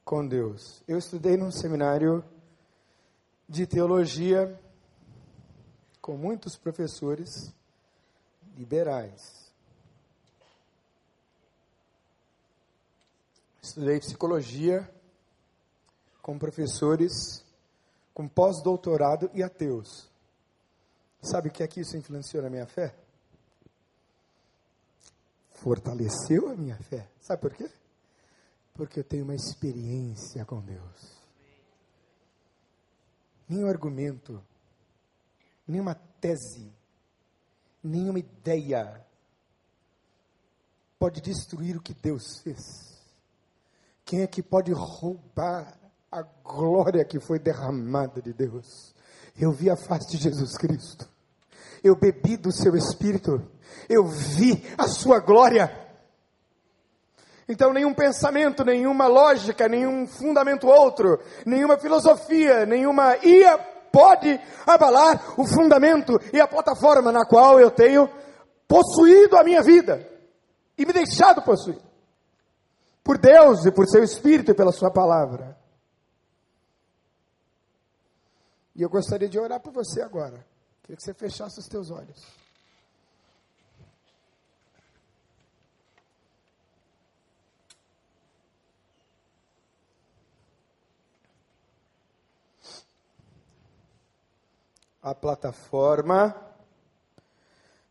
com 0.05 0.26
Deus. 0.26 0.82
Eu 0.86 0.99
estudei 0.99 1.36
num 1.36 1.51
seminário 1.51 2.24
de 3.49 3.66
teologia 3.66 4.59
com 6.01 6.16
muitos 6.16 6.57
professores 6.57 7.53
liberais. 8.57 9.41
Estudei 13.62 14.00
psicologia 14.00 14.92
com 16.20 16.36
professores 16.36 17.44
com 18.12 18.28
pós-doutorado 18.28 19.30
e 19.34 19.42
ateus. 19.42 20.10
Sabe 21.22 21.48
o 21.48 21.52
que 21.52 21.62
é 21.62 21.68
que 21.68 21.80
isso 21.80 21.96
influenciou 21.96 22.42
na 22.42 22.50
minha 22.50 22.66
fé? 22.66 22.94
Fortaleceu 25.52 26.48
a 26.50 26.56
minha 26.56 26.76
fé. 26.76 27.08
Sabe 27.20 27.40
por 27.40 27.54
quê? 27.54 27.70
Porque 28.74 29.00
eu 29.00 29.04
tenho 29.04 29.24
uma 29.24 29.34
experiência 29.34 30.44
com 30.44 30.60
Deus. 30.60 31.22
Nenhum 33.48 33.68
argumento, 33.68 34.42
nenhuma 35.66 35.94
tese, 36.20 36.72
nenhuma 37.82 38.18
ideia 38.18 39.06
pode 40.98 41.20
destruir 41.20 41.76
o 41.76 41.82
que 41.82 41.94
Deus 41.94 42.40
fez. 42.42 42.91
Quem 44.12 44.20
é 44.20 44.26
que 44.26 44.42
pode 44.42 44.70
roubar 44.72 45.74
a 46.10 46.20
glória 46.44 47.02
que 47.02 47.18
foi 47.18 47.38
derramada 47.38 48.20
de 48.20 48.34
Deus? 48.34 48.94
Eu 49.40 49.50
vi 49.50 49.70
a 49.70 49.76
face 49.76 50.10
de 50.10 50.18
Jesus 50.18 50.58
Cristo 50.58 51.08
eu 51.82 51.96
bebi 51.96 52.36
do 52.36 52.52
seu 52.52 52.76
espírito, 52.76 53.42
eu 53.88 54.04
vi 54.04 54.62
a 54.78 54.86
sua 54.86 55.18
glória. 55.18 55.80
Então, 57.48 57.72
nenhum 57.72 57.92
pensamento, 57.92 58.64
nenhuma 58.64 59.06
lógica, 59.06 59.68
nenhum 59.68 60.06
fundamento 60.06 60.68
outro, 60.68 61.18
nenhuma 61.44 61.78
filosofia, 61.78 62.64
nenhuma 62.66 63.16
ia 63.16 63.58
pode 63.90 64.38
abalar 64.66 65.40
o 65.40 65.46
fundamento 65.46 66.20
e 66.32 66.40
a 66.40 66.46
plataforma 66.46 67.10
na 67.10 67.26
qual 67.26 67.58
eu 67.58 67.70
tenho 67.70 68.08
possuído 68.68 69.36
a 69.38 69.44
minha 69.44 69.62
vida 69.62 70.06
e 70.78 70.86
me 70.86 70.92
deixado 70.92 71.40
possuir 71.42 71.78
por 73.03 73.18
Deus 73.18 73.66
e 73.66 73.72
por 73.72 73.86
seu 73.88 74.03
Espírito 74.03 74.50
e 74.50 74.55
pela 74.55 74.72
Sua 74.72 74.90
palavra. 74.90 75.59
E 78.74 78.82
eu 78.82 78.88
gostaria 78.88 79.28
de 79.28 79.38
orar 79.38 79.61
por 79.61 79.72
você 79.72 80.00
agora. 80.00 80.46
Queria 80.82 80.96
que 80.96 81.03
você 81.03 81.12
fechasse 81.12 81.59
os 81.59 81.66
teus 81.66 81.90
olhos. 81.90 82.20
A 95.03 95.14
plataforma 95.14 96.34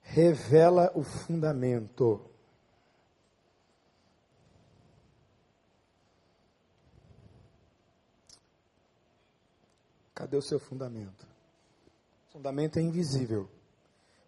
revela 0.02 0.92
o 0.96 1.04
fundamento. 1.04 2.31
Cadê 10.22 10.38
o 10.38 10.42
seu 10.42 10.60
fundamento? 10.60 11.26
O 12.30 12.34
fundamento 12.34 12.78
é 12.78 12.82
invisível, 12.84 13.50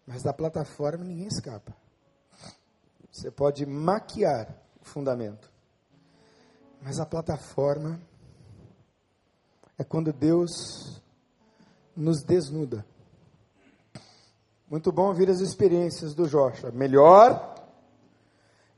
mas 0.04 0.24
da 0.24 0.32
plataforma 0.32 1.04
ninguém 1.04 1.28
escapa. 1.28 1.72
Você 3.12 3.30
pode 3.30 3.64
maquiar 3.64 4.60
o 4.82 4.84
fundamento, 4.84 5.48
mas 6.82 6.98
a 6.98 7.06
plataforma 7.06 8.00
é 9.78 9.84
quando 9.84 10.12
Deus 10.12 11.00
nos 11.94 12.24
desnuda. 12.24 12.84
Muito 14.68 14.90
bom 14.90 15.06
ouvir 15.06 15.30
as 15.30 15.38
experiências 15.38 16.12
do 16.12 16.26
Joshua. 16.26 16.72
Melhor 16.72 17.54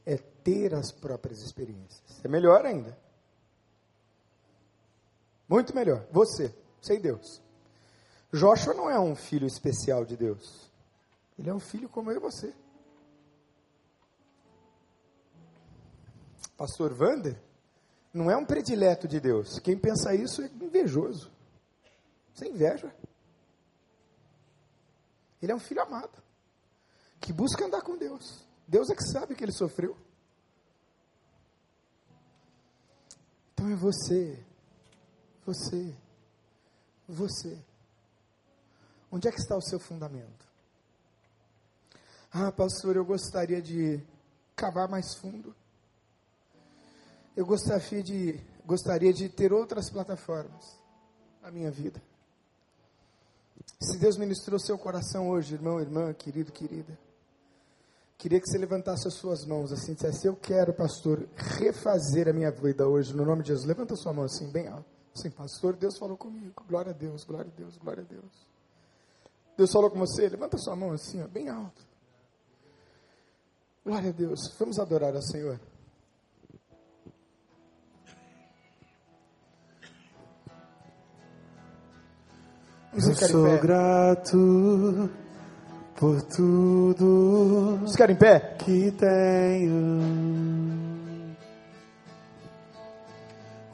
é 0.04 0.18
ter 0.18 0.74
as 0.74 0.92
próprias 0.92 1.40
experiências. 1.40 2.22
É 2.22 2.28
melhor 2.28 2.66
ainda. 2.66 2.94
Muito 5.48 5.74
melhor. 5.74 6.06
Você, 6.10 6.54
sem 6.86 7.00
Deus. 7.00 7.42
Joshua 8.32 8.74
não 8.74 8.90
é 8.90 8.98
um 8.98 9.14
filho 9.14 9.46
especial 9.46 10.04
de 10.04 10.16
Deus. 10.16 10.70
Ele 11.38 11.50
é 11.50 11.54
um 11.54 11.60
filho 11.60 11.88
como 11.88 12.10
eu 12.10 12.16
e 12.16 12.20
você. 12.20 12.54
Pastor 16.56 16.94
Vander 16.94 17.38
não 18.12 18.30
é 18.30 18.36
um 18.36 18.44
predileto 18.44 19.06
de 19.06 19.20
Deus. 19.20 19.58
Quem 19.58 19.78
pensa 19.78 20.14
isso 20.14 20.42
é 20.42 20.46
invejoso. 20.46 21.30
Você 22.34 22.48
inveja. 22.48 22.94
Ele 25.42 25.52
é 25.52 25.54
um 25.54 25.60
filho 25.60 25.82
amado. 25.82 26.22
Que 27.20 27.32
busca 27.32 27.64
andar 27.64 27.82
com 27.82 27.96
Deus. 27.96 28.46
Deus 28.66 28.88
é 28.90 28.94
que 28.94 29.04
sabe 29.04 29.34
que 29.34 29.44
ele 29.44 29.52
sofreu. 29.52 29.96
Então 33.52 33.70
é 33.70 33.76
você. 33.76 34.42
Você. 35.44 35.94
Você. 37.08 37.58
Onde 39.10 39.28
é 39.28 39.32
que 39.32 39.40
está 39.40 39.56
o 39.56 39.62
seu 39.62 39.78
fundamento? 39.78 40.46
Ah, 42.32 42.50
pastor, 42.52 42.96
eu 42.96 43.04
gostaria 43.04 43.62
de 43.62 44.00
cavar 44.54 44.88
mais 44.88 45.14
fundo. 45.14 45.54
Eu 47.36 47.46
gostaria 47.46 48.02
de, 48.02 48.40
gostaria 48.64 49.12
de 49.12 49.28
ter 49.28 49.52
outras 49.52 49.90
plataformas 49.90 50.78
na 51.42 51.50
minha 51.50 51.70
vida. 51.70 52.02
Se 53.80 53.98
Deus 53.98 54.16
ministrou 54.16 54.58
seu 54.58 54.78
coração 54.78 55.28
hoje, 55.28 55.54
irmão, 55.54 55.80
irmã, 55.80 56.12
querido, 56.12 56.50
querida, 56.50 56.98
queria 58.16 58.40
que 58.40 58.46
você 58.46 58.58
levantasse 58.58 59.06
as 59.06 59.14
suas 59.14 59.44
mãos 59.44 59.70
assim, 59.70 59.94
dissesse: 59.94 60.26
Eu 60.26 60.34
quero, 60.34 60.72
pastor, 60.72 61.28
refazer 61.36 62.28
a 62.28 62.32
minha 62.32 62.50
vida 62.50 62.88
hoje, 62.88 63.14
no 63.14 63.24
nome 63.24 63.42
de 63.42 63.48
Jesus. 63.48 63.66
Levanta 63.66 63.94
sua 63.96 64.12
mão 64.12 64.24
assim, 64.24 64.50
bem 64.50 64.66
alto. 64.68 64.95
Sim, 65.16 65.30
pastor, 65.30 65.76
Deus 65.76 65.96
falou 65.98 66.16
comigo. 66.16 66.62
Glória 66.68 66.90
a 66.90 66.94
Deus, 66.94 67.24
glória 67.24 67.50
a 67.50 67.56
Deus, 67.56 67.76
glória 67.78 68.02
a 68.02 68.06
Deus. 68.06 68.46
Deus 69.56 69.72
falou 69.72 69.90
com 69.90 69.98
você, 69.98 70.28
levanta 70.28 70.58
sua 70.58 70.76
mão 70.76 70.92
assim, 70.92 71.22
ó, 71.22 71.26
bem 71.26 71.48
alto. 71.48 71.82
Glória 73.84 74.10
a 74.10 74.12
Deus. 74.12 74.40
Vamos 74.58 74.78
adorar 74.78 75.14
ao 75.14 75.22
Senhor. 75.22 75.58
Eu 82.92 83.14
sou 83.28 83.58
grato 83.58 85.10
por 85.96 86.22
tudo 86.22 87.80
ficar 87.90 88.10
em 88.10 88.16
pé? 88.16 88.56
que 88.58 88.90
tenho. 88.92 90.85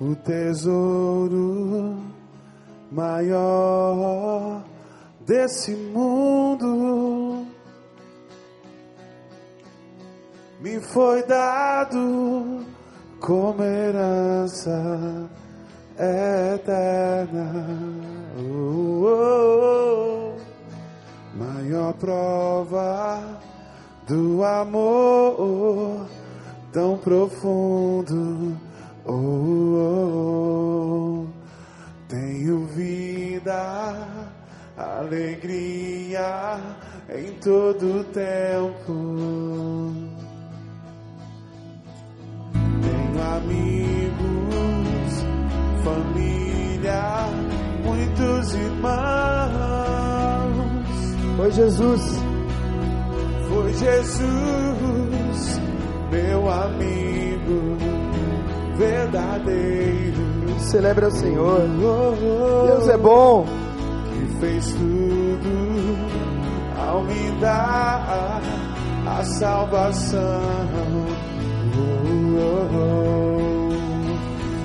O 0.03 0.17
tesouro 0.17 1.97
maior 2.91 4.65
desse 5.21 5.77
mundo 5.77 7.47
me 10.61 10.81
foi 10.81 11.23
dado 11.23 12.67
como 13.21 13.63
herança 13.63 15.31
eterna. 15.97 17.67
Oh, 18.39 19.05
oh, 19.05 20.35
oh. 20.35 21.39
Maior 21.39 21.93
prova 21.95 23.39
do 24.09 24.43
amor 24.43 26.07
tão 26.73 26.99
profundo. 26.99 28.72
Oh, 29.05 29.13
oh, 29.13 29.77
oh. 29.79 31.27
Tenho 32.09 32.67
vida, 32.67 33.97
alegria 34.77 36.61
em 37.09 37.33
todo 37.41 38.05
tempo. 38.13 38.93
Tenho 42.53 43.23
amigos, 43.37 45.25
família, 45.83 47.27
muitos 47.85 48.55
irmãos. 48.55 48.93
Foi 51.37 51.51
Jesus. 51.51 52.03
Foi 53.49 53.73
Jesus, 53.75 55.61
meu 56.11 56.49
amigo 56.49 57.22
verdadeiro. 58.77 60.23
Celebra 60.59 61.09
o 61.09 61.11
Senhor. 61.11 61.61
Deus 62.67 62.89
é 62.89 62.97
bom. 62.97 63.47
Que 64.09 64.41
fez 64.41 64.73
tudo 64.73 65.97
ao 66.79 67.03
me 67.05 67.31
dar 67.41 68.41
a 69.07 69.25
salvação. 69.25 70.21
Oh, 71.75 71.91
oh, 72.39 72.77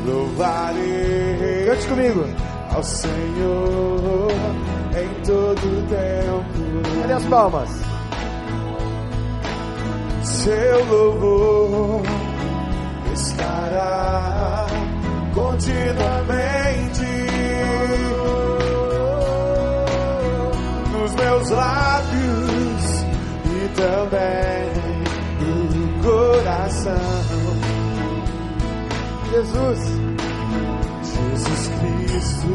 oh. 0.05 0.09
Louvarei. 0.09 1.65
Cante 1.67 1.87
comigo. 1.87 2.25
Ao 2.73 2.83
Senhor 2.83 4.31
em 4.93 5.25
todo 5.25 5.87
tempo. 5.89 7.01
Cadê 7.01 7.13
as 7.13 7.25
palmas? 7.25 7.69
Seu 10.23 10.85
louvor 10.85 12.16
estará 13.17 14.67
continuamente 15.33 17.01
nos 20.91 21.15
meus 21.15 21.49
lábios 21.49 23.05
e 23.45 23.69
também 23.75 24.69
no 25.73 26.03
coração. 26.03 26.93
Jesus. 29.31 29.97
Jesus 31.03 31.71
Cristo 31.79 32.47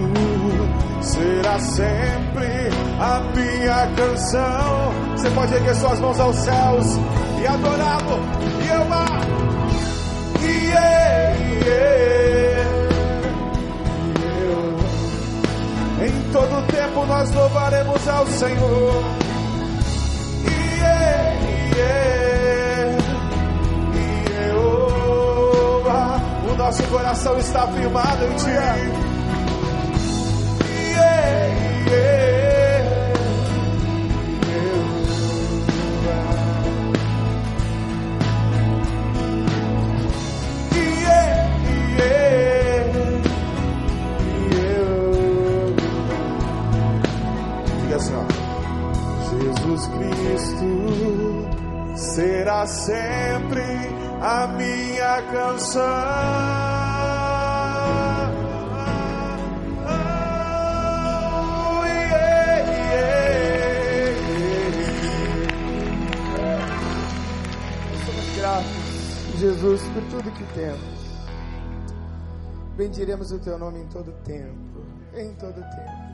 será 1.02 1.58
sempre 1.58 2.70
a 3.00 3.20
minha 3.34 3.86
canção. 3.96 4.92
Você 5.16 5.30
pode 5.30 5.54
erguer 5.54 5.74
suas 5.74 6.00
mãos 6.00 6.20
aos 6.20 6.36
céus 6.36 6.86
e 7.40 7.46
adorá-lo 7.46 8.20
e 8.64 8.70
amar. 8.70 9.41
Em 16.04 16.32
todo 16.32 16.66
tempo 16.66 17.06
nós 17.06 17.30
louvaremos 17.32 18.08
ao 18.08 18.26
Senhor. 18.26 19.04
Yeah, 20.44 21.34
yeah, 21.76 22.98
yeah, 23.94 24.56
oh, 24.56 25.88
ah, 25.88 26.20
o 26.52 26.56
nosso 26.56 26.82
coração 26.84 27.38
está 27.38 27.66
firmado 27.68 28.24
em 28.24 28.36
Ti. 28.36 29.01
Cristo 50.22 51.96
será 51.96 52.64
sempre 52.66 53.62
a 54.20 54.46
minha 54.46 55.22
canção. 55.32 55.82
Somos 68.06 68.36
gratos, 68.36 69.40
Jesus, 69.40 69.82
por 69.88 70.02
tudo 70.04 70.30
que 70.30 70.44
temos. 70.54 71.02
Bendiremos 72.76 73.32
o 73.32 73.38
teu 73.40 73.58
nome 73.58 73.80
em 73.80 73.86
todo 73.88 74.12
tempo, 74.22 74.84
em 75.14 75.34
todo 75.34 75.54
tempo. 75.54 76.12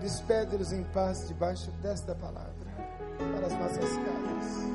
Despede-nos 0.00 0.72
em 0.72 0.84
paz 0.84 1.26
debaixo 1.26 1.70
desta 1.82 2.14
palavra, 2.14 2.67
para 3.18 3.46
as 3.46 3.58
nossas 3.58 3.96
casas. 3.96 4.68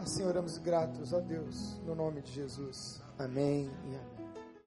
Assim 0.00 0.24
oramos 0.24 0.58
gratos, 0.58 1.12
ó 1.12 1.20
Deus, 1.20 1.80
no 1.84 1.94
nome 1.94 2.22
de 2.22 2.32
Jesus. 2.32 3.02
Amém 3.18 3.70
e 3.84 3.94
amém. 3.94 4.17